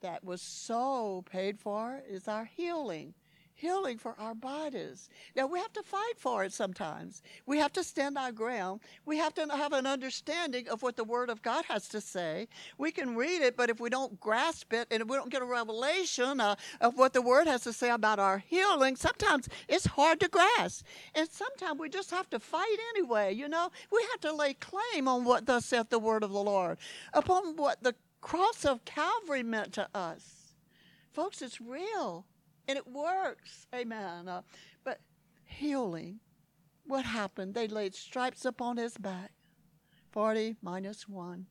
that 0.00 0.24
was 0.24 0.42
so 0.42 1.24
paid 1.30 1.58
for 1.58 2.02
is 2.08 2.28
our 2.28 2.44
healing. 2.44 3.14
Healing 3.58 3.96
for 3.96 4.14
our 4.18 4.34
bodies. 4.34 5.08
Now, 5.34 5.46
we 5.46 5.58
have 5.58 5.72
to 5.72 5.82
fight 5.82 6.18
for 6.18 6.44
it 6.44 6.52
sometimes. 6.52 7.22
We 7.46 7.56
have 7.56 7.72
to 7.72 7.82
stand 7.82 8.18
our 8.18 8.30
ground. 8.30 8.82
We 9.06 9.16
have 9.16 9.32
to 9.32 9.46
have 9.50 9.72
an 9.72 9.86
understanding 9.86 10.68
of 10.68 10.82
what 10.82 10.96
the 10.96 11.04
Word 11.04 11.30
of 11.30 11.40
God 11.40 11.64
has 11.64 11.88
to 11.88 12.02
say. 12.02 12.48
We 12.76 12.92
can 12.92 13.16
read 13.16 13.40
it, 13.40 13.56
but 13.56 13.70
if 13.70 13.80
we 13.80 13.88
don't 13.88 14.20
grasp 14.20 14.74
it 14.74 14.88
and 14.90 15.00
if 15.00 15.08
we 15.08 15.16
don't 15.16 15.30
get 15.30 15.40
a 15.40 15.46
revelation 15.46 16.38
uh, 16.38 16.56
of 16.82 16.98
what 16.98 17.14
the 17.14 17.22
Word 17.22 17.46
has 17.46 17.62
to 17.62 17.72
say 17.72 17.88
about 17.88 18.18
our 18.18 18.36
healing, 18.36 18.94
sometimes 18.94 19.48
it's 19.68 19.86
hard 19.86 20.20
to 20.20 20.28
grasp. 20.28 20.84
And 21.14 21.26
sometimes 21.30 21.80
we 21.80 21.88
just 21.88 22.10
have 22.10 22.28
to 22.30 22.38
fight 22.38 22.76
anyway, 22.94 23.32
you 23.32 23.48
know? 23.48 23.70
We 23.90 24.06
have 24.10 24.20
to 24.20 24.34
lay 24.34 24.52
claim 24.52 25.08
on 25.08 25.24
what 25.24 25.46
thus 25.46 25.64
saith 25.64 25.88
the 25.88 25.98
Word 25.98 26.22
of 26.22 26.30
the 26.30 26.42
Lord, 26.42 26.76
upon 27.14 27.56
what 27.56 27.82
the 27.82 27.94
cross 28.20 28.66
of 28.66 28.84
Calvary 28.84 29.42
meant 29.42 29.72
to 29.72 29.88
us. 29.94 30.52
Folks, 31.10 31.40
it's 31.40 31.58
real 31.58 32.26
and 32.68 32.78
it 32.78 32.86
works. 32.86 33.66
Amen. 33.74 34.28
Uh, 34.28 34.42
but 34.84 35.00
healing, 35.44 36.20
what 36.86 37.04
happened? 37.04 37.54
They 37.54 37.68
laid 37.68 37.94
stripes 37.94 38.44
upon 38.44 38.76
his 38.76 38.96
back 38.96 39.32
40 40.12 40.56
minus 40.62 41.08
1. 41.08 41.46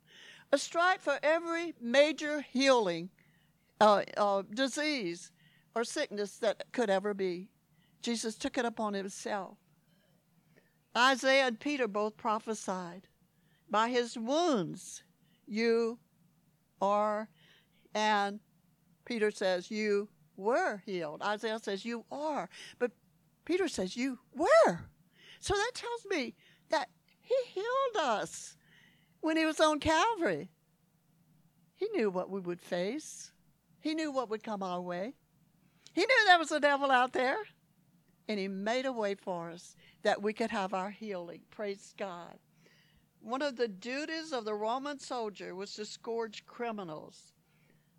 A 0.51 0.57
stripe 0.57 1.01
for 1.01 1.19
every 1.22 1.74
major 1.81 2.41
healing, 2.41 3.10
uh, 3.81 4.03
uh, 4.17 4.43
disease, 4.53 5.31
or 5.75 5.84
sickness 5.84 6.38
that 6.38 6.63
could 6.72 6.89
ever 6.89 7.13
be. 7.13 7.50
Jesus 8.01 8.36
took 8.36 8.57
it 8.57 8.65
upon 8.65 8.93
himself. 8.93 9.57
Isaiah 10.98 11.48
and 11.48 11.60
Peter 11.60 11.88
both 11.88 12.15
prophesied. 12.15 13.07
By 13.69 13.89
his 13.89 14.17
wounds, 14.17 15.03
you 15.48 16.00
are, 16.81 17.27
and 17.93 18.39
Peter 19.05 19.31
says, 19.31 19.69
You 19.69 20.07
were 20.38 20.82
healed. 20.86 21.22
Isaiah 21.22 21.60
says, 21.60 21.86
You 21.86 22.06
are. 22.12 22.50
But 22.80 22.92
Peter 23.46 23.68
says, 23.68 23.96
You 23.96 24.20
were. 24.36 24.80
So 25.39 25.54
that 25.54 25.72
tells 25.74 26.06
me 26.10 26.36
that 26.70 26.89
he 27.22 27.36
healed 27.54 28.06
us 28.06 28.56
when 29.22 29.38
he 29.38 29.46
was 29.46 29.60
on 29.60 29.80
Calvary. 29.80 30.50
He 31.75 31.88
knew 31.89 32.10
what 32.10 32.30
we 32.30 32.39
would 32.39 32.62
face, 32.62 33.32
he 33.80 33.94
knew 33.94 34.12
what 34.12 34.30
would 34.30 34.44
come 34.44 34.63
our 34.63 34.82
way. 34.82 35.13
He 35.94 36.01
knew 36.01 36.25
there 36.25 36.39
was 36.39 36.51
a 36.51 36.60
devil 36.60 36.92
out 36.92 37.13
there. 37.13 37.38
and 38.27 38.38
He 38.38 38.48
made 38.50 38.86
a 38.86 38.92
way 38.92 39.15
for 39.15 39.50
us 39.50 39.75
that 40.04 40.22
we 40.22 40.34
could 40.34 40.51
have 40.51 40.74
our 40.74 40.89
healing. 40.89 41.42
Praise 41.51 41.94
God. 41.98 42.38
One 43.22 43.42
of 43.42 43.56
the 43.56 43.68
duties 43.68 44.34
of 44.34 44.44
the 44.44 44.54
Roman 44.54 45.00
soldier 45.00 45.56
was 45.56 45.74
to 45.75 45.86
scourge 45.86 46.46
criminals 46.46 47.34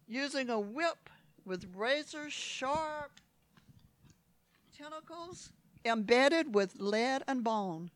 using 0.06 0.50
a 0.50 0.60
whip 0.60 1.10
with 1.46 1.72
razor 1.74 2.28
sharp 2.28 3.12
tentacles 4.76 5.52
embedded 5.84 6.54
with 6.54 6.80
lead 6.80 7.22
and 7.28 7.44
bone. 7.44 7.90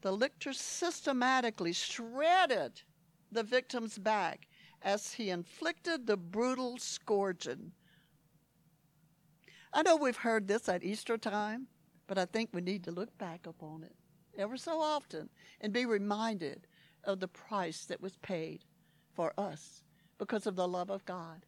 The 0.00 0.12
lictor 0.12 0.52
systematically 0.52 1.72
shredded 1.72 2.82
the 3.30 3.42
victim's 3.42 3.98
back 3.98 4.46
as 4.80 5.14
he 5.14 5.28
inflicted 5.28 6.06
the 6.06 6.16
brutal 6.16 6.78
scourging. 6.78 7.72
I 9.72 9.82
know 9.82 9.96
we've 9.96 10.16
heard 10.16 10.48
this 10.48 10.68
at 10.68 10.82
Easter 10.82 11.18
time, 11.18 11.66
but 12.06 12.16
I 12.16 12.24
think 12.24 12.50
we 12.52 12.60
need 12.60 12.84
to 12.84 12.90
look 12.90 13.16
back 13.18 13.46
upon 13.46 13.82
it 13.82 13.94
ever 14.38 14.56
so 14.56 14.80
often 14.80 15.28
and 15.60 15.72
be 15.72 15.84
reminded 15.84 16.66
of 17.04 17.20
the 17.20 17.28
price 17.28 17.84
that 17.86 18.00
was 18.00 18.16
paid 18.16 18.64
for 19.12 19.32
us 19.36 19.82
because 20.18 20.46
of 20.46 20.56
the 20.56 20.68
love 20.68 20.90
of 20.90 21.04
God. 21.04 21.44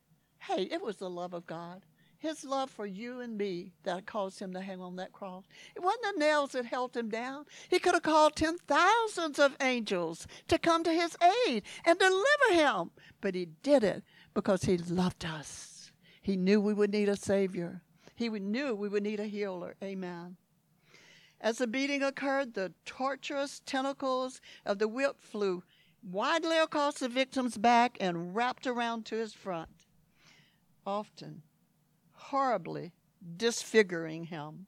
Hey, 0.48 0.68
it 0.70 0.82
was 0.82 0.96
the 0.96 1.10
love 1.10 1.34
of 1.34 1.46
God. 1.46 1.82
His 2.18 2.44
love 2.44 2.70
for 2.70 2.86
you 2.86 3.20
and 3.20 3.36
me 3.36 3.72
that 3.82 4.06
caused 4.06 4.38
him 4.38 4.52
to 4.52 4.60
hang 4.60 4.80
on 4.80 4.96
that 4.96 5.12
cross. 5.12 5.44
It 5.74 5.82
wasn't 5.82 6.14
the 6.14 6.20
nails 6.20 6.52
that 6.52 6.66
held 6.66 6.96
him 6.96 7.08
down. 7.08 7.46
He 7.68 7.78
could 7.78 7.94
have 7.94 8.02
called 8.02 8.36
ten 8.36 8.58
thousands 8.58 9.38
of 9.38 9.56
angels 9.60 10.26
to 10.48 10.58
come 10.58 10.84
to 10.84 10.92
his 10.92 11.16
aid 11.48 11.64
and 11.84 11.98
deliver 11.98 12.52
him. 12.52 12.90
But 13.20 13.34
he 13.34 13.46
did 13.62 13.82
it 13.82 14.04
because 14.34 14.64
he 14.64 14.78
loved 14.78 15.24
us. 15.24 15.90
He 16.22 16.36
knew 16.36 16.60
we 16.60 16.74
would 16.74 16.92
need 16.92 17.08
a 17.08 17.16
Savior. 17.16 17.82
He 18.14 18.28
knew 18.28 18.74
we 18.74 18.88
would 18.88 19.02
need 19.02 19.18
a 19.18 19.26
healer. 19.26 19.74
Amen. 19.82 20.36
As 21.40 21.58
the 21.58 21.66
beating 21.66 22.04
occurred, 22.04 22.54
the 22.54 22.72
torturous 22.84 23.60
tentacles 23.66 24.40
of 24.64 24.78
the 24.78 24.86
whip 24.86 25.20
flew 25.20 25.64
widely 26.04 26.56
across 26.56 26.98
the 26.98 27.08
victim's 27.08 27.58
back 27.58 27.96
and 28.00 28.34
wrapped 28.34 28.66
around 28.66 29.06
to 29.06 29.16
his 29.16 29.32
front, 29.32 29.81
often 30.86 31.42
horribly 32.12 32.92
disfiguring 33.36 34.24
him. 34.24 34.66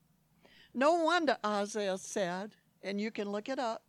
No 0.72 0.94
wonder 0.94 1.36
Isaiah 1.44 1.98
said, 1.98 2.54
and 2.82 3.00
you 3.00 3.10
can 3.10 3.30
look 3.30 3.48
it 3.48 3.58
up, 3.58 3.82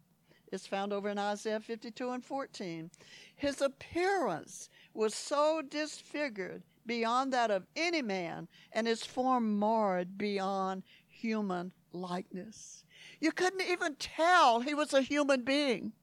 it's 0.51 0.67
found 0.67 0.93
over 0.93 1.09
in 1.09 1.17
Isaiah 1.17 1.59
52 1.59 2.11
and 2.11 2.23
14. 2.23 2.91
His 3.35 3.61
appearance 3.61 4.69
was 4.93 5.13
so 5.13 5.61
disfigured 5.61 6.63
beyond 6.85 7.33
that 7.33 7.51
of 7.51 7.65
any 7.75 8.01
man, 8.01 8.47
and 8.71 8.85
his 8.85 9.03
form 9.03 9.57
marred 9.57 10.17
beyond 10.17 10.83
human 11.07 11.73
likeness. 11.91 12.83
You 13.19 13.31
couldn't 13.31 13.67
even 13.67 13.95
tell 13.95 14.59
he 14.59 14.73
was 14.73 14.93
a 14.93 15.01
human 15.01 15.43
being. 15.43 15.93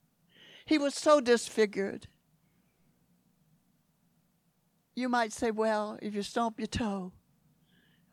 He 0.67 0.79
was 0.79 0.95
so 0.95 1.21
disfigured. 1.21 2.09
You 4.94 5.08
might 5.08 5.32
say, 5.32 5.50
well, 5.50 5.99
if 6.02 6.14
you 6.14 6.22
stomp 6.22 6.58
your 6.58 6.66
toe, 6.66 7.12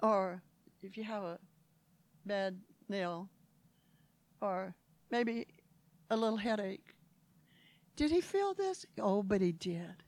or 0.02 0.42
if 0.82 0.98
you 0.98 1.04
have 1.04 1.24
a 1.24 1.40
bad 2.26 2.60
nail, 2.88 3.30
or 4.42 4.76
maybe 5.12 5.48
a 6.10 6.16
little 6.16 6.38
headache. 6.38 6.96
Did 7.96 8.12
he 8.12 8.22
feel 8.22 8.54
this? 8.54 8.86
Oh, 9.00 9.24
but 9.24 9.42
he 9.42 9.52
did. 9.52 10.04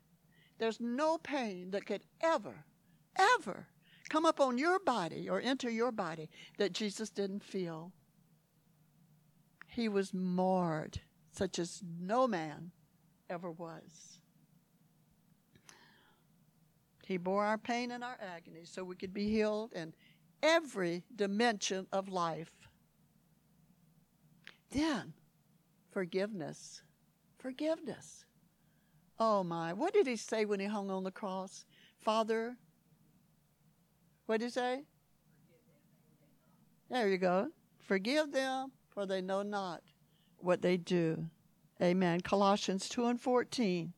There's 0.57 0.79
no 0.79 1.17
pain 1.17 1.71
that 1.71 1.85
could 1.85 2.03
ever, 2.21 2.65
ever 3.17 3.67
come 4.09 4.25
up 4.25 4.39
on 4.39 4.57
your 4.57 4.79
body 4.79 5.29
or 5.29 5.41
enter 5.41 5.69
your 5.69 5.91
body 5.91 6.29
that 6.57 6.73
Jesus 6.73 7.09
didn't 7.09 7.43
feel. 7.43 7.91
He 9.67 9.89
was 9.89 10.13
marred, 10.13 11.01
such 11.31 11.59
as 11.59 11.81
no 11.99 12.27
man 12.27 12.71
ever 13.29 13.49
was. 13.49 14.20
He 17.11 17.17
bore 17.17 17.43
our 17.43 17.57
pain 17.57 17.91
and 17.91 18.05
our 18.05 18.17
agony 18.21 18.61
so 18.63 18.85
we 18.85 18.95
could 18.95 19.13
be 19.13 19.27
healed 19.27 19.73
in 19.73 19.93
every 20.41 21.03
dimension 21.13 21.85
of 21.91 22.07
life. 22.07 22.53
Then, 24.71 25.11
forgiveness. 25.91 26.81
Forgiveness. 27.37 28.23
Oh 29.19 29.43
my. 29.43 29.73
What 29.73 29.93
did 29.93 30.07
he 30.07 30.15
say 30.15 30.45
when 30.45 30.61
he 30.61 30.67
hung 30.67 30.89
on 30.89 31.03
the 31.03 31.11
cross? 31.11 31.65
Father, 31.99 32.55
what 34.25 34.39
did 34.39 34.45
he 34.45 34.51
say? 34.51 34.83
There 36.89 37.09
you 37.09 37.17
go. 37.17 37.49
Forgive 37.77 38.31
them, 38.31 38.71
for 38.87 39.05
they 39.05 39.19
know 39.19 39.41
not 39.41 39.81
what 40.37 40.61
they 40.61 40.77
do. 40.77 41.25
Amen. 41.81 42.21
Colossians 42.21 42.87
2 42.87 43.05
and 43.07 43.19
14. 43.19 43.91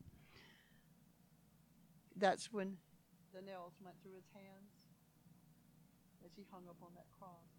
That's 2.16 2.52
when 2.52 2.78
the 3.34 3.42
nails 3.42 3.72
went 3.84 3.96
through 4.00 4.14
his 4.14 4.28
hands 4.32 4.70
as 6.24 6.30
he 6.36 6.44
hung 6.52 6.62
up 6.68 6.76
on 6.80 6.90
that 6.94 7.06
cross. 7.18 7.50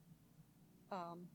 Um, 0.90 1.28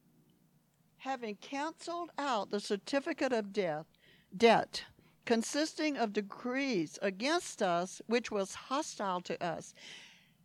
having 0.97 1.35
canceled 1.37 2.11
out 2.17 2.51
the 2.51 2.61
certificate 2.61 3.35
of 3.35 3.53
death, 3.53 3.87
debt, 4.35 4.85
consisting 5.27 5.99
of 5.99 6.15
decrees 6.15 6.99
against 7.03 7.63
us, 7.63 8.01
which 8.07 8.31
was 8.31 8.55
hostile 8.55 9.21
to 9.21 9.43
us, 9.45 9.75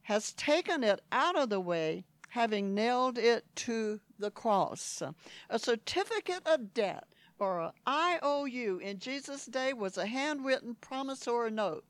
has 0.04 0.34
taken 0.34 0.84
it 0.84 1.00
out 1.14 1.38
of 1.38 1.50
the 1.50 1.62
way, 1.62 2.04
having 2.30 2.76
nailed 2.76 3.18
it 3.18 3.46
to 3.56 4.02
the 4.20 4.30
cross. 4.30 5.02
A 5.50 5.58
certificate 5.58 6.46
of 6.46 6.74
debt, 6.74 7.06
or 7.40 7.62
an 7.62 7.72
IOU, 7.88 8.80
in 8.80 9.00
Jesus' 9.00 9.46
day 9.46 9.72
was 9.72 9.98
a 9.98 10.06
handwritten 10.06 10.76
promissory 10.82 11.52
note 11.52 11.86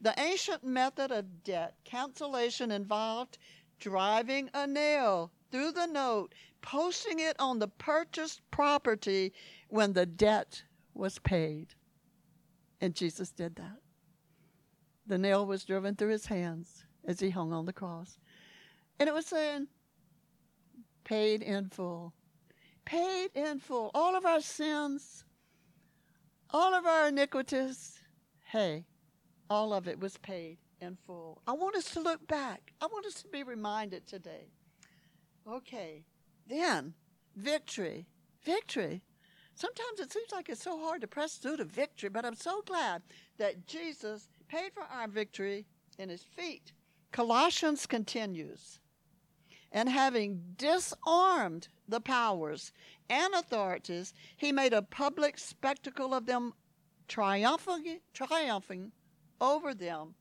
the 0.00 0.14
ancient 0.18 0.64
method 0.64 1.10
of 1.10 1.44
debt 1.44 1.74
cancellation 1.84 2.70
involved 2.70 3.38
driving 3.78 4.50
a 4.54 4.66
nail 4.66 5.32
through 5.50 5.72
the 5.72 5.86
note, 5.86 6.34
posting 6.62 7.18
it 7.18 7.36
on 7.38 7.58
the 7.58 7.68
purchased 7.68 8.40
property 8.50 9.32
when 9.68 9.92
the 9.92 10.06
debt 10.06 10.62
was 10.94 11.18
paid. 11.18 11.74
And 12.80 12.94
Jesus 12.94 13.30
did 13.30 13.56
that. 13.56 13.78
The 15.06 15.18
nail 15.18 15.44
was 15.44 15.64
driven 15.64 15.96
through 15.96 16.10
his 16.10 16.26
hands 16.26 16.84
as 17.04 17.20
he 17.20 17.30
hung 17.30 17.52
on 17.52 17.66
the 17.66 17.72
cross. 17.72 18.18
And 18.98 19.08
it 19.08 19.14
was 19.14 19.26
saying, 19.26 19.66
paid 21.04 21.42
in 21.42 21.68
full. 21.68 22.12
Paid 22.84 23.30
in 23.34 23.58
full. 23.58 23.90
All 23.94 24.14
of 24.14 24.24
our 24.24 24.40
sins, 24.40 25.24
all 26.50 26.74
of 26.74 26.86
our 26.86 27.08
iniquities, 27.08 27.98
hey, 28.44 28.86
all 29.50 29.74
of 29.74 29.88
it 29.88 29.98
was 29.98 30.16
paid 30.18 30.58
in 30.80 30.96
full. 31.06 31.42
I 31.46 31.52
want 31.52 31.76
us 31.76 31.90
to 31.92 32.00
look 32.00 32.26
back. 32.28 32.72
I 32.80 32.86
want 32.86 33.04
us 33.04 33.20
to 33.22 33.28
be 33.28 33.42
reminded 33.42 34.06
today. 34.06 34.52
Okay, 35.46 36.04
then 36.48 36.94
victory. 37.36 38.06
Victory. 38.44 39.02
Sometimes 39.54 39.98
it 39.98 40.12
seems 40.12 40.32
like 40.32 40.48
it's 40.48 40.62
so 40.62 40.78
hard 40.78 41.00
to 41.00 41.08
press 41.08 41.34
through 41.34 41.58
to 41.58 41.64
victory, 41.64 42.08
but 42.08 42.24
I'm 42.24 42.36
so 42.36 42.62
glad 42.64 43.02
that 43.38 43.66
Jesus 43.66 44.28
paid 44.48 44.72
for 44.72 44.84
our 44.84 45.08
victory 45.08 45.66
in 45.98 46.08
his 46.08 46.22
feet. 46.22 46.72
Colossians 47.12 47.86
continues. 47.86 48.78
And 49.72 49.88
having 49.88 50.54
disarmed 50.56 51.68
the 51.88 52.00
powers 52.00 52.72
and 53.08 53.34
authorities, 53.34 54.14
he 54.36 54.52
made 54.52 54.72
a 54.72 54.82
public 54.82 55.38
spectacle 55.38 56.14
of 56.14 56.26
them, 56.26 56.54
triumphing, 57.08 58.00
triumphing 58.14 58.92
over 59.40 59.74
them 59.74 60.14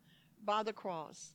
by 0.43 0.63
the 0.63 0.73
cross. 0.73 1.33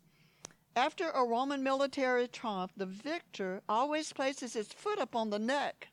After 0.76 1.10
a 1.10 1.24
Roman 1.24 1.62
military 1.62 2.26
triumph, 2.26 2.72
the 2.76 2.86
victor 2.86 3.62
always 3.68 4.12
places 4.12 4.54
his 4.54 4.72
foot 4.72 4.98
upon 4.98 5.30
the 5.30 5.38
neck 5.38 5.88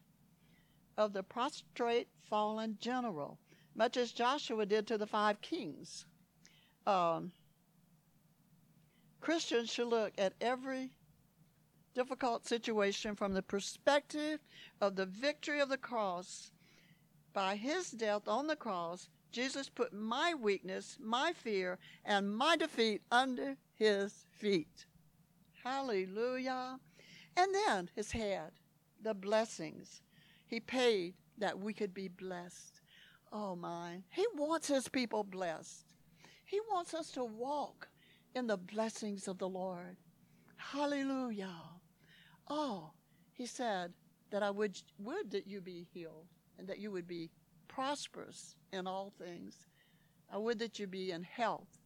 of 0.98 1.14
the 1.14 1.24
prostrate 1.24 2.08
fallen 2.30 2.78
general, 2.80 3.40
much 3.76 3.96
as 3.98 4.12
Joshua 4.12 4.66
did 4.66 4.88
to 4.88 4.98
the 4.98 5.06
five 5.06 5.42
kings. 5.42 6.06
Um, 6.88 7.32
Christians 9.20 9.70
should 9.70 9.88
look 9.88 10.14
at 10.18 10.34
every 10.42 10.92
difficult 11.94 12.48
situation 12.48 13.16
from 13.16 13.34
the 13.34 13.44
perspective 13.44 14.40
of 14.80 14.96
the 14.96 15.06
victory 15.06 15.60
of 15.60 15.70
the 15.70 15.78
cross. 15.78 16.52
By 17.34 17.56
his 17.56 17.92
death 17.92 18.28
on 18.28 18.48
the 18.48 18.56
cross, 18.56 19.10
Jesus 19.32 19.70
put 19.70 19.94
my 19.94 20.34
weakness, 20.34 20.98
my 21.00 21.32
fear, 21.34 21.80
and 22.04 22.36
my 22.36 22.58
defeat 22.58 23.02
under 23.12 23.56
his 23.74 24.26
feet. 24.32 24.86
Hallelujah. 25.64 26.80
And 27.38 27.56
then 27.56 27.90
his 27.96 28.12
head, 28.12 28.52
the 29.02 29.14
blessings. 29.14 30.02
He 30.48 30.60
paid 30.60 31.14
that 31.38 31.60
we 31.60 31.74
could 31.74 31.94
be 31.94 32.10
blessed. 32.10 32.82
Oh 33.32 33.56
my. 33.56 34.04
He 34.10 34.26
wants 34.36 34.68
his 34.68 34.90
people 34.90 35.24
blessed. 35.24 35.86
He 36.46 36.60
wants 36.70 36.94
us 36.94 37.12
to 37.12 37.24
walk 37.24 37.88
in 38.36 38.48
the 38.48 38.58
blessings 38.58 39.28
of 39.28 39.38
the 39.38 39.48
Lord. 39.48 39.96
Hallelujah. 40.58 41.56
Oh, 42.50 42.92
he 43.32 43.46
said 43.46 43.94
that 44.30 44.44
I 44.44 44.52
would, 44.52 44.78
would 45.00 45.32
that 45.32 45.48
you 45.48 45.62
be 45.62 45.88
healed 45.94 46.28
and 46.58 46.68
that 46.68 46.80
you 46.80 46.92
would 46.92 47.08
be 47.08 47.32
prosperous 47.74 48.56
in 48.74 48.86
all 48.86 49.14
things. 49.18 49.56
I 50.32 50.38
would 50.38 50.60
that 50.60 50.80
you 50.80 50.88
be 50.88 51.12
in 51.12 51.24
health 51.24 51.80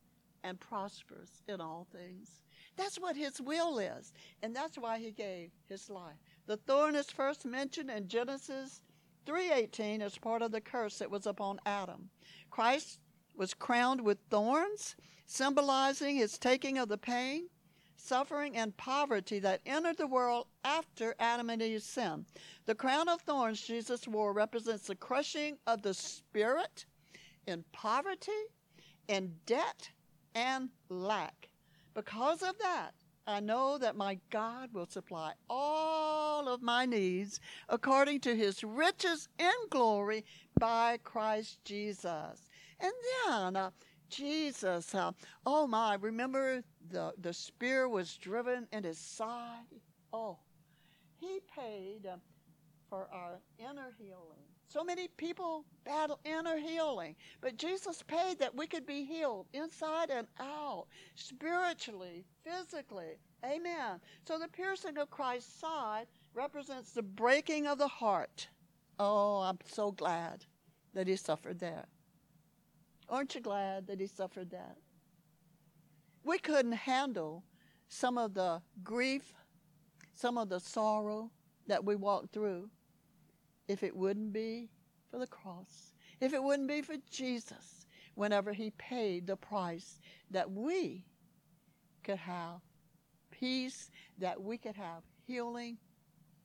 and 0.43 0.59
prosperous 0.59 1.43
in 1.47 1.61
all 1.61 1.87
things. 1.91 2.41
That's 2.75 2.99
what 2.99 3.15
his 3.15 3.39
will 3.39 3.79
is. 3.79 4.11
And 4.41 4.55
that's 4.55 4.77
why 4.77 4.99
he 4.99 5.11
gave 5.11 5.51
his 5.67 5.89
life. 5.89 6.17
The 6.47 6.57
thorn 6.57 6.95
is 6.95 7.09
first 7.09 7.45
mentioned 7.45 7.89
in 7.89 8.07
Genesis 8.07 8.81
3:18 9.25 10.01
as 10.01 10.17
part 10.17 10.41
of 10.41 10.51
the 10.51 10.61
curse 10.61 10.99
that 10.99 11.11
was 11.11 11.25
upon 11.25 11.59
Adam. 11.65 12.09
Christ 12.49 12.99
was 13.35 13.53
crowned 13.53 14.01
with 14.01 14.19
thorns, 14.29 14.95
symbolizing 15.25 16.15
his 16.15 16.37
taking 16.37 16.77
of 16.77 16.89
the 16.89 16.97
pain, 16.97 17.49
suffering, 17.95 18.55
and 18.55 18.75
poverty 18.77 19.39
that 19.39 19.61
entered 19.65 19.97
the 19.97 20.07
world 20.07 20.47
after 20.63 21.15
Adam 21.19 21.49
and 21.49 21.61
Eve's 21.61 21.85
sin. 21.85 22.25
The 22.65 22.75
crown 22.75 23.09
of 23.09 23.21
thorns 23.21 23.61
Jesus 23.61 24.07
wore 24.07 24.33
represents 24.33 24.87
the 24.87 24.95
crushing 24.95 25.57
of 25.67 25.81
the 25.81 25.93
spirit 25.93 26.85
in 27.47 27.63
poverty, 27.71 28.31
in 29.07 29.33
debt, 29.45 29.89
and 30.33 30.69
lack. 30.89 31.49
Because 31.93 32.41
of 32.41 32.57
that, 32.59 32.91
I 33.27 33.39
know 33.39 33.77
that 33.79 33.95
my 33.95 34.19
God 34.29 34.69
will 34.73 34.85
supply 34.85 35.33
all 35.49 36.47
of 36.47 36.61
my 36.61 36.85
needs 36.85 37.39
according 37.69 38.19
to 38.21 38.35
his 38.35 38.63
riches 38.63 39.27
in 39.39 39.51
glory 39.71 40.25
by 40.59 40.99
Christ 41.03 41.57
Jesus. 41.65 42.49
And 42.79 42.93
then 43.25 43.55
uh, 43.55 43.71
Jesus, 44.09 44.93
uh, 44.95 45.11
oh 45.45 45.67
my, 45.67 45.95
remember 45.95 46.63
the, 46.91 47.13
the 47.19 47.33
spear 47.33 47.89
was 47.89 48.17
driven 48.17 48.67
in 48.71 48.83
his 48.83 48.97
side? 48.97 49.65
Oh, 50.13 50.37
he 51.19 51.39
paid 51.55 52.05
uh, 52.05 52.17
for 52.89 53.07
our 53.11 53.39
inner 53.57 53.93
healing. 53.97 54.45
So 54.67 54.83
many 54.83 55.07
people 55.07 55.65
battle 55.85 56.19
inner 56.25 56.57
healing, 56.57 57.15
but 57.39 57.57
Jesus 57.57 58.03
paid 58.07 58.39
that 58.39 58.55
we 58.55 58.67
could 58.67 58.85
be 58.85 59.05
healed 59.05 59.47
inside 59.53 60.09
and 60.09 60.27
out, 60.39 60.87
spiritually, 61.15 62.25
physically. 62.43 63.19
Amen. 63.45 63.99
So 64.27 64.39
the 64.39 64.47
piercing 64.47 64.97
of 64.97 65.09
Christ's 65.09 65.59
side 65.59 66.07
represents 66.33 66.91
the 66.91 67.03
breaking 67.03 67.67
of 67.67 67.77
the 67.77 67.87
heart. 67.87 68.47
Oh, 68.99 69.41
I'm 69.41 69.59
so 69.65 69.91
glad 69.91 70.45
that 70.93 71.07
he 71.07 71.15
suffered 71.15 71.59
that. 71.59 71.87
Aren't 73.07 73.35
you 73.35 73.41
glad 73.41 73.87
that 73.87 73.99
he 73.99 74.07
suffered 74.07 74.49
that? 74.51 74.77
We 76.23 76.39
couldn't 76.39 76.71
handle 76.71 77.43
some 77.87 78.17
of 78.17 78.33
the 78.33 78.61
grief, 78.83 79.33
some 80.13 80.37
of 80.37 80.49
the 80.49 80.59
sorrow 80.59 81.31
that 81.67 81.83
we 81.83 81.95
walked 81.95 82.33
through 82.33 82.69
if 83.67 83.83
it 83.83 83.95
wouldn't 83.95 84.33
be 84.33 84.69
for 85.09 85.19
the 85.19 85.27
cross, 85.27 85.93
if 86.19 86.33
it 86.33 86.43
wouldn't 86.43 86.67
be 86.67 86.81
for 86.81 86.95
Jesus, 87.09 87.85
whenever 88.15 88.53
he 88.53 88.71
paid 88.71 89.27
the 89.27 89.35
price 89.35 89.99
that 90.31 90.49
we 90.51 91.05
could 92.03 92.17
have 92.17 92.61
peace, 93.31 93.89
that 94.17 94.41
we 94.41 94.57
could 94.57 94.75
have 94.75 95.03
healing, 95.25 95.77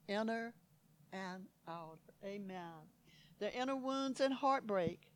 inner 0.07 0.53
and 1.13 1.45
outer. 1.67 1.99
Amen. 2.23 2.87
The 3.39 3.53
inner 3.53 3.75
wounds 3.75 4.19
and 4.19 4.33
heartbreak 4.33 5.10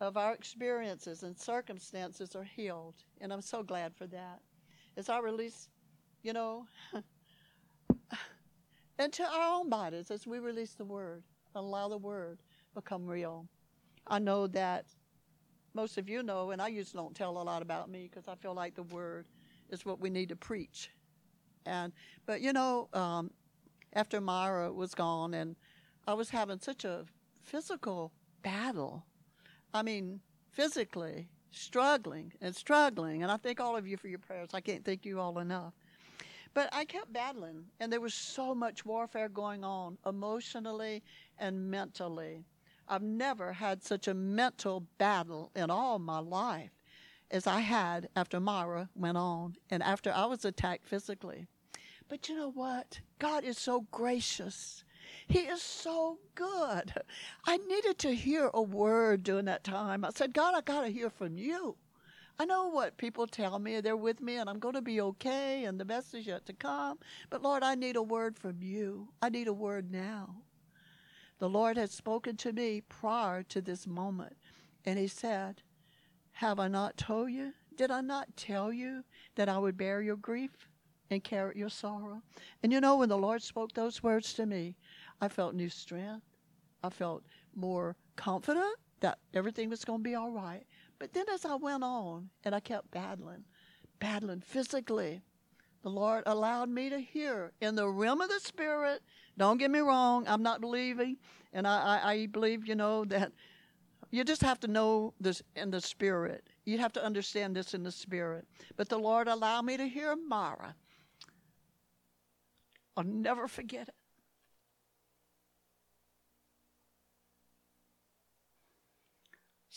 of 0.00 0.16
our 0.16 0.32
experiences 0.32 1.22
and 1.22 1.38
circumstances 1.38 2.34
are 2.34 2.44
healed. 2.44 2.94
And 3.20 3.32
I'm 3.32 3.42
so 3.42 3.62
glad 3.62 3.94
for 3.94 4.06
that. 4.08 4.40
As 4.96 5.08
I 5.08 5.18
release, 5.18 5.68
you 6.22 6.32
know, 6.32 6.66
into 8.98 9.22
our 9.22 9.60
own 9.60 9.68
bodies, 9.68 10.10
as 10.10 10.26
we 10.26 10.38
release 10.38 10.72
the 10.72 10.84
word, 10.84 11.22
allow 11.54 11.88
the 11.88 11.98
word 11.98 12.38
become 12.74 13.06
real. 13.06 13.46
I 14.06 14.18
know 14.18 14.46
that 14.48 14.86
most 15.74 15.98
of 15.98 16.08
you 16.08 16.22
know, 16.22 16.50
and 16.50 16.60
I 16.60 16.68
usually 16.68 17.02
don't 17.02 17.14
tell 17.14 17.40
a 17.40 17.42
lot 17.42 17.62
about 17.62 17.90
me 17.90 18.08
because 18.10 18.26
I 18.26 18.34
feel 18.34 18.54
like 18.54 18.74
the 18.74 18.82
word 18.84 19.26
is 19.68 19.84
what 19.84 20.00
we 20.00 20.10
need 20.10 20.30
to 20.30 20.36
preach. 20.36 20.90
And 21.66 21.92
but 22.26 22.40
you 22.40 22.52
know, 22.52 22.88
um, 22.94 23.30
after 23.92 24.20
Myra 24.20 24.72
was 24.72 24.94
gone, 24.94 25.34
and 25.34 25.56
I 26.06 26.14
was 26.14 26.30
having 26.30 26.58
such 26.58 26.84
a 26.84 27.04
physical 27.44 28.12
battle 28.42 29.04
I 29.72 29.82
mean, 29.82 30.20
physically 30.52 31.28
struggling 31.50 32.32
and 32.40 32.54
struggling. 32.54 33.22
And 33.22 33.30
I 33.30 33.36
thank 33.36 33.60
all 33.60 33.76
of 33.76 33.86
you 33.86 33.96
for 33.96 34.08
your 34.08 34.18
prayers. 34.18 34.50
I 34.54 34.60
can't 34.60 34.84
thank 34.84 35.04
you 35.04 35.20
all 35.20 35.38
enough. 35.38 35.74
But 36.52 36.68
I 36.72 36.84
kept 36.84 37.12
battling, 37.12 37.66
and 37.78 37.92
there 37.92 38.00
was 38.00 38.14
so 38.14 38.54
much 38.56 38.84
warfare 38.84 39.28
going 39.28 39.62
on 39.62 39.98
emotionally 40.04 41.02
and 41.38 41.70
mentally. 41.70 42.44
I've 42.88 43.02
never 43.02 43.52
had 43.52 43.84
such 43.84 44.08
a 44.08 44.14
mental 44.14 44.84
battle 44.98 45.52
in 45.54 45.70
all 45.70 46.00
my 46.00 46.18
life 46.18 46.72
as 47.30 47.46
I 47.46 47.60
had 47.60 48.08
after 48.16 48.40
Myra 48.40 48.88
went 48.96 49.16
on 49.16 49.54
and 49.70 49.80
after 49.80 50.12
I 50.12 50.24
was 50.24 50.44
attacked 50.44 50.88
physically. 50.88 51.46
But 52.08 52.28
you 52.28 52.34
know 52.34 52.50
what? 52.50 52.98
God 53.20 53.44
is 53.44 53.56
so 53.56 53.86
gracious 53.92 54.82
he 55.28 55.40
is 55.40 55.62
so 55.62 56.18
good. 56.34 56.92
I 57.46 57.56
needed 57.56 57.98
to 57.98 58.14
hear 58.14 58.50
a 58.52 58.62
word 58.62 59.22
during 59.22 59.44
that 59.46 59.64
time. 59.64 60.04
I 60.04 60.10
said, 60.14 60.34
God, 60.34 60.54
I 60.54 60.60
got 60.60 60.82
to 60.82 60.88
hear 60.88 61.10
from 61.10 61.36
you. 61.36 61.76
I 62.40 62.46
know 62.46 62.68
what 62.68 62.96
people 62.96 63.26
tell 63.26 63.58
me, 63.58 63.82
they're 63.82 63.96
with 63.96 64.22
me, 64.22 64.36
and 64.36 64.48
I'm 64.48 64.58
going 64.58 64.74
to 64.74 64.80
be 64.80 65.00
okay, 65.02 65.64
and 65.64 65.78
the 65.78 65.84
best 65.84 66.14
is 66.14 66.26
yet 66.26 66.46
to 66.46 66.54
come. 66.54 66.98
But 67.28 67.42
Lord, 67.42 67.62
I 67.62 67.74
need 67.74 67.96
a 67.96 68.02
word 68.02 68.38
from 68.38 68.62
you. 68.62 69.08
I 69.20 69.28
need 69.28 69.46
a 69.46 69.52
word 69.52 69.92
now. 69.92 70.36
The 71.38 71.50
Lord 71.50 71.76
had 71.76 71.90
spoken 71.90 72.36
to 72.38 72.54
me 72.54 72.80
prior 72.80 73.42
to 73.42 73.60
this 73.60 73.86
moment, 73.86 74.36
and 74.86 74.98
He 74.98 75.06
said, 75.06 75.60
Have 76.32 76.58
I 76.58 76.68
not 76.68 76.96
told 76.96 77.30
you? 77.30 77.52
Did 77.76 77.90
I 77.90 78.00
not 78.00 78.36
tell 78.36 78.72
you 78.72 79.04
that 79.34 79.50
I 79.50 79.58
would 79.58 79.76
bear 79.76 80.00
your 80.00 80.16
grief 80.16 80.68
and 81.10 81.22
carry 81.22 81.58
your 81.58 81.68
sorrow? 81.68 82.22
And 82.62 82.72
you 82.72 82.80
know, 82.80 82.96
when 82.96 83.10
the 83.10 83.18
Lord 83.18 83.42
spoke 83.42 83.72
those 83.72 84.02
words 84.02 84.32
to 84.34 84.46
me, 84.46 84.76
I 85.20 85.28
felt 85.28 85.54
new 85.54 85.68
strength. 85.68 86.24
I 86.82 86.88
felt 86.88 87.22
more 87.54 87.96
confident 88.16 88.76
that 89.00 89.18
everything 89.34 89.68
was 89.70 89.84
going 89.84 90.00
to 90.00 90.04
be 90.04 90.14
all 90.14 90.30
right. 90.30 90.64
But 90.98 91.12
then 91.12 91.26
as 91.32 91.44
I 91.44 91.54
went 91.54 91.82
on 91.82 92.30
and 92.44 92.54
I 92.54 92.60
kept 92.60 92.90
battling, 92.90 93.44
battling 93.98 94.40
physically, 94.40 95.22
the 95.82 95.90
Lord 95.90 96.24
allowed 96.26 96.68
me 96.68 96.90
to 96.90 96.98
hear 96.98 97.52
in 97.60 97.74
the 97.74 97.88
realm 97.88 98.20
of 98.20 98.28
the 98.28 98.40
Spirit. 98.40 99.02
Don't 99.38 99.58
get 99.58 99.70
me 99.70 99.78
wrong, 99.80 100.24
I'm 100.28 100.42
not 100.42 100.60
believing. 100.60 101.16
And 101.52 101.66
I, 101.66 102.00
I, 102.02 102.12
I 102.12 102.26
believe, 102.26 102.66
you 102.66 102.74
know, 102.74 103.04
that 103.06 103.32
you 104.10 104.24
just 104.24 104.42
have 104.42 104.60
to 104.60 104.68
know 104.68 105.14
this 105.20 105.42
in 105.56 105.70
the 105.70 105.80
Spirit. 105.80 106.48
You 106.64 106.78
have 106.78 106.92
to 106.94 107.04
understand 107.04 107.56
this 107.56 107.74
in 107.74 107.82
the 107.82 107.92
Spirit. 107.92 108.46
But 108.76 108.88
the 108.88 108.98
Lord 108.98 109.28
allowed 109.28 109.64
me 109.64 109.76
to 109.76 109.86
hear 109.86 110.14
Mara. 110.16 110.74
I'll 112.96 113.04
never 113.04 113.48
forget 113.48 113.88
it. 113.88 113.94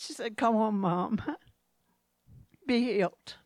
She 0.04 0.12
said, 0.12 0.36
Come 0.36 0.56
on, 0.56 0.78
Mom. 0.78 1.20
Be 2.66 2.82
healed. 2.82 3.36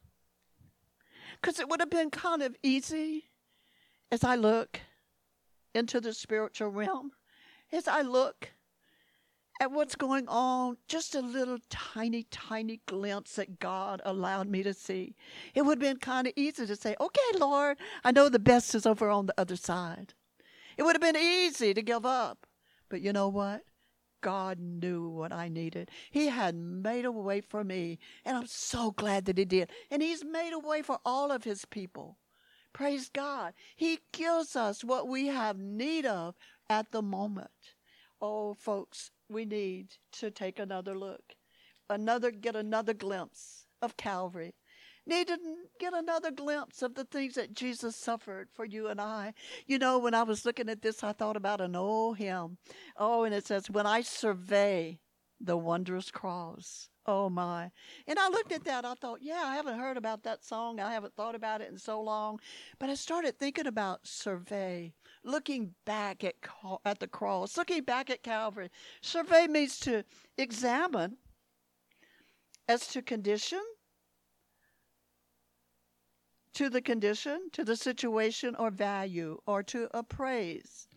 Because 1.40 1.60
it 1.60 1.68
would 1.68 1.80
have 1.80 1.90
been 1.90 2.10
kind 2.10 2.42
of 2.42 2.56
easy 2.62 3.30
as 4.10 4.24
I 4.24 4.34
look 4.34 4.80
into 5.74 6.00
the 6.00 6.12
spiritual 6.12 6.70
realm, 6.70 7.12
as 7.72 7.86
I 7.86 8.02
look 8.02 8.50
at 9.60 9.70
what's 9.70 9.94
going 9.94 10.26
on, 10.28 10.78
just 10.88 11.14
a 11.14 11.20
little 11.20 11.58
tiny, 11.68 12.24
tiny 12.30 12.80
glimpse 12.86 13.36
that 13.36 13.60
God 13.60 14.00
allowed 14.04 14.48
me 14.48 14.62
to 14.64 14.74
see. 14.74 15.14
It 15.54 15.62
would 15.62 15.80
have 15.80 15.90
been 15.90 15.98
kind 15.98 16.26
of 16.26 16.32
easy 16.36 16.66
to 16.66 16.76
say, 16.76 16.96
Okay, 17.00 17.38
Lord, 17.38 17.76
I 18.02 18.10
know 18.10 18.28
the 18.28 18.38
best 18.40 18.74
is 18.74 18.86
over 18.86 19.08
on 19.10 19.26
the 19.26 19.34
other 19.38 19.56
side. 19.56 20.14
It 20.76 20.82
would 20.82 20.94
have 20.94 21.02
been 21.02 21.22
easy 21.22 21.72
to 21.74 21.82
give 21.82 22.04
up. 22.04 22.46
But 22.88 23.00
you 23.00 23.12
know 23.12 23.28
what? 23.28 23.62
God 24.20 24.58
knew 24.58 25.08
what 25.08 25.32
I 25.32 25.48
needed. 25.48 25.90
He 26.10 26.28
had 26.28 26.54
made 26.54 27.04
a 27.04 27.12
way 27.12 27.40
for 27.40 27.64
me, 27.64 27.98
and 28.24 28.36
I'm 28.36 28.46
so 28.46 28.90
glad 28.90 29.24
that 29.26 29.38
He 29.38 29.44
did. 29.44 29.70
And 29.90 30.02
He's 30.02 30.24
made 30.24 30.52
a 30.52 30.58
way 30.58 30.82
for 30.82 30.98
all 31.04 31.30
of 31.30 31.44
His 31.44 31.64
people. 31.64 32.18
Praise 32.72 33.08
God. 33.08 33.54
He 33.76 34.00
gives 34.12 34.56
us 34.56 34.84
what 34.84 35.08
we 35.08 35.28
have 35.28 35.58
need 35.58 36.06
of 36.06 36.36
at 36.68 36.90
the 36.92 37.02
moment. 37.02 37.50
Oh, 38.20 38.54
folks, 38.54 39.10
we 39.28 39.44
need 39.44 39.88
to 40.12 40.30
take 40.30 40.58
another 40.58 40.96
look, 40.96 41.34
another, 41.88 42.30
get 42.30 42.56
another 42.56 42.94
glimpse 42.94 43.66
of 43.80 43.96
Calvary 43.96 44.54
need 45.08 45.28
to 45.28 45.38
get 45.80 45.94
another 45.94 46.30
glimpse 46.30 46.82
of 46.82 46.94
the 46.94 47.04
things 47.04 47.34
that 47.34 47.54
Jesus 47.54 47.96
suffered 47.96 48.48
for 48.52 48.64
you 48.64 48.88
and 48.88 49.00
I. 49.00 49.34
You 49.66 49.78
know, 49.78 49.98
when 49.98 50.14
I 50.14 50.22
was 50.22 50.44
looking 50.44 50.68
at 50.68 50.82
this, 50.82 51.02
I 51.02 51.12
thought 51.12 51.36
about 51.36 51.60
an 51.60 51.74
old 51.74 52.18
hymn. 52.18 52.58
Oh, 52.96 53.24
and 53.24 53.34
it 53.34 53.46
says, 53.46 53.70
When 53.70 53.86
I 53.86 54.02
survey 54.02 55.00
the 55.40 55.56
wondrous 55.56 56.10
cross. 56.10 56.88
Oh 57.06 57.30
my. 57.30 57.70
And 58.06 58.18
I 58.18 58.28
looked 58.28 58.52
at 58.52 58.64
that. 58.64 58.84
I 58.84 58.92
thought, 58.94 59.20
yeah, 59.22 59.42
I 59.44 59.54
haven't 59.56 59.78
heard 59.78 59.96
about 59.96 60.24
that 60.24 60.44
song. 60.44 60.78
I 60.78 60.92
haven't 60.92 61.14
thought 61.14 61.34
about 61.34 61.62
it 61.62 61.70
in 61.70 61.78
so 61.78 62.02
long. 62.02 62.38
But 62.78 62.90
I 62.90 62.94
started 62.94 63.38
thinking 63.38 63.66
about 63.66 64.06
survey. 64.06 64.92
looking 65.24 65.74
back 65.86 66.22
at, 66.22 66.34
at 66.84 67.00
the 67.00 67.06
cross, 67.06 67.56
looking 67.56 67.82
back 67.82 68.10
at 68.10 68.22
Calvary. 68.22 68.70
Survey 69.00 69.46
means 69.46 69.78
to 69.80 70.04
examine 70.36 71.16
as 72.68 72.86
to 72.88 73.00
condition, 73.00 73.62
to 76.54 76.70
the 76.70 76.82
condition, 76.82 77.50
to 77.52 77.64
the 77.64 77.76
situation 77.76 78.54
or 78.56 78.70
value, 78.70 79.38
or 79.46 79.62
to 79.64 79.88
appraise, 79.96 80.88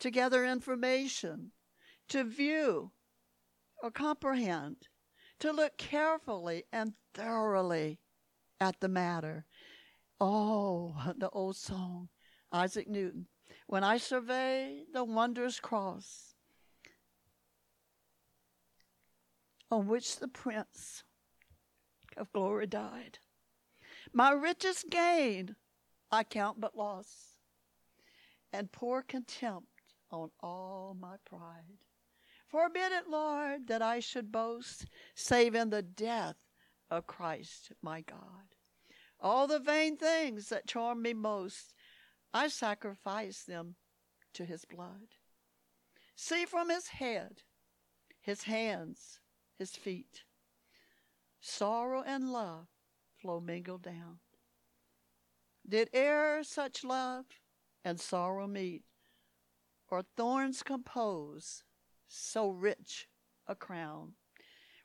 to 0.00 0.10
gather 0.10 0.44
information, 0.44 1.52
to 2.08 2.24
view 2.24 2.92
or 3.82 3.90
comprehend, 3.90 4.88
to 5.38 5.52
look 5.52 5.76
carefully 5.76 6.64
and 6.72 6.94
thoroughly 7.14 8.00
at 8.60 8.80
the 8.80 8.88
matter. 8.88 9.46
Oh, 10.20 10.94
the 11.16 11.30
old 11.30 11.56
song, 11.56 12.08
Isaac 12.52 12.88
Newton. 12.88 13.26
When 13.66 13.84
I 13.84 13.98
survey 13.98 14.84
the 14.92 15.04
wondrous 15.04 15.60
cross 15.60 16.34
on 19.70 19.86
which 19.86 20.16
the 20.16 20.28
Prince 20.28 21.04
of 22.16 22.32
Glory 22.32 22.66
died, 22.66 23.18
my 24.12 24.32
richest 24.32 24.90
gain 24.90 25.56
I 26.10 26.24
count 26.24 26.60
but 26.60 26.76
loss, 26.76 27.36
and 28.52 28.72
pour 28.72 29.02
contempt 29.02 29.66
on 30.10 30.30
all 30.40 30.96
my 30.98 31.16
pride. 31.24 31.78
Forbid 32.46 32.92
it, 32.92 33.08
Lord, 33.08 33.66
that 33.66 33.82
I 33.82 34.00
should 34.00 34.32
boast, 34.32 34.86
save 35.14 35.54
in 35.54 35.68
the 35.68 35.82
death 35.82 36.36
of 36.90 37.06
Christ 37.06 37.72
my 37.82 38.00
God. 38.00 38.54
All 39.20 39.46
the 39.46 39.58
vain 39.58 39.96
things 39.96 40.48
that 40.48 40.66
charm 40.66 41.02
me 41.02 41.12
most, 41.12 41.74
I 42.32 42.48
sacrifice 42.48 43.42
them 43.42 43.74
to 44.34 44.44
his 44.46 44.64
blood. 44.64 45.16
See 46.16 46.46
from 46.46 46.70
his 46.70 46.88
head, 46.88 47.42
his 48.20 48.44
hands, 48.44 49.20
his 49.58 49.72
feet, 49.72 50.24
sorrow 51.40 52.02
and 52.06 52.32
love 52.32 52.68
flow 53.28 53.40
mingled 53.40 53.82
down. 53.82 54.20
Did 55.68 55.90
e'er 55.92 56.42
such 56.42 56.82
love 56.82 57.26
and 57.84 58.00
sorrow 58.00 58.46
meet, 58.46 58.84
or 59.90 60.02
thorns 60.16 60.62
compose 60.62 61.62
so 62.08 62.48
rich 62.48 63.06
a 63.46 63.54
crown? 63.54 64.14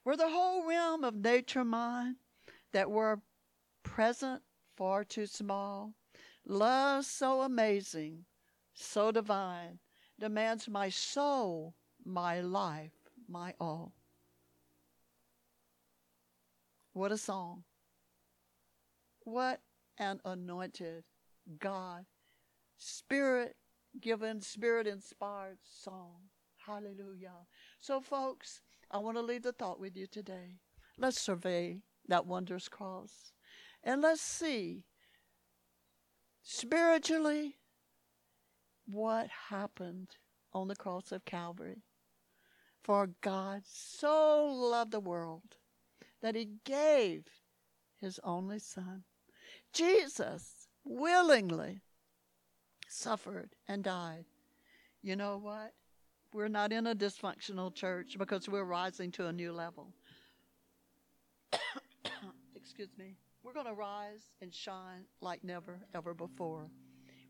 Were 0.03 0.17
the 0.17 0.27
whole 0.27 0.67
realm 0.67 1.05
of 1.05 1.15
nature 1.15 1.63
mine, 1.63 2.17
that 2.73 2.91
were 2.91 3.21
present 3.81 4.41
far 4.75 5.05
too 5.05 5.25
small, 5.25 5.93
love 6.45 7.05
so 7.05 7.43
amazing, 7.43 8.25
so 8.73 9.09
divine, 9.09 9.79
demands 10.19 10.67
my 10.67 10.89
soul, 10.89 11.75
my 12.03 12.41
life, 12.41 12.91
my 13.25 13.53
all. 13.57 13.93
What 16.91 17.13
a 17.13 17.17
song. 17.17 17.63
What 19.25 19.61
an 19.97 20.19
anointed 20.25 21.03
God, 21.59 22.05
spirit 22.77 23.55
given, 23.99 24.41
spirit 24.41 24.87
inspired 24.87 25.59
song. 25.63 26.29
Hallelujah. 26.65 27.47
So, 27.79 28.01
folks, 28.01 28.61
I 28.91 28.97
want 28.97 29.17
to 29.17 29.21
leave 29.21 29.43
the 29.43 29.51
thought 29.51 29.79
with 29.79 29.95
you 29.95 30.07
today. 30.07 30.59
Let's 30.97 31.19
survey 31.19 31.81
that 32.07 32.25
wondrous 32.25 32.67
cross 32.67 33.33
and 33.83 34.01
let's 34.01 34.21
see 34.21 34.85
spiritually 36.41 37.57
what 38.85 39.27
happened 39.49 40.17
on 40.53 40.67
the 40.67 40.75
cross 40.75 41.11
of 41.11 41.25
Calvary. 41.25 41.83
For 42.83 43.09
God 43.21 43.61
so 43.65 44.45
loved 44.45 44.91
the 44.91 44.99
world 44.99 45.57
that 46.21 46.35
he 46.35 46.49
gave 46.65 47.23
his 47.99 48.19
only 48.23 48.59
Son. 48.59 49.03
Jesus 49.73 50.67
willingly 50.85 51.81
suffered 52.87 53.49
and 53.67 53.83
died. 53.83 54.25
You 55.01 55.15
know 55.15 55.37
what? 55.37 55.73
We're 56.33 56.47
not 56.47 56.71
in 56.71 56.87
a 56.87 56.95
dysfunctional 56.95 57.73
church 57.73 58.15
because 58.17 58.47
we're 58.47 58.63
rising 58.63 59.11
to 59.13 59.27
a 59.27 59.33
new 59.33 59.51
level. 59.51 59.93
Excuse 62.55 62.89
me. 62.97 63.15
We're 63.43 63.53
going 63.53 63.65
to 63.65 63.73
rise 63.73 64.31
and 64.41 64.53
shine 64.53 65.05
like 65.21 65.43
never, 65.43 65.79
ever 65.93 66.13
before. 66.13 66.69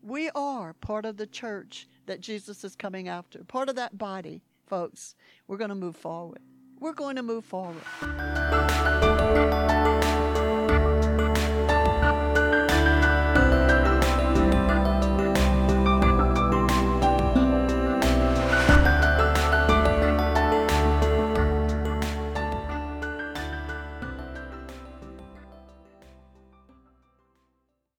We 0.02 0.30
are 0.34 0.74
part 0.74 1.06
of 1.06 1.16
the 1.16 1.26
church 1.26 1.88
that 2.06 2.20
Jesus 2.20 2.62
is 2.62 2.76
coming 2.76 3.08
after, 3.08 3.42
part 3.42 3.68
of 3.68 3.76
that 3.76 3.96
body, 3.98 4.42
folks. 4.66 5.14
We're 5.48 5.56
going 5.56 5.70
to 5.70 5.74
move 5.74 5.96
forward. 5.96 6.40
We're 6.78 6.92
going 6.92 7.16
to 7.16 7.22
move 7.22 7.44
forward. 7.44 7.82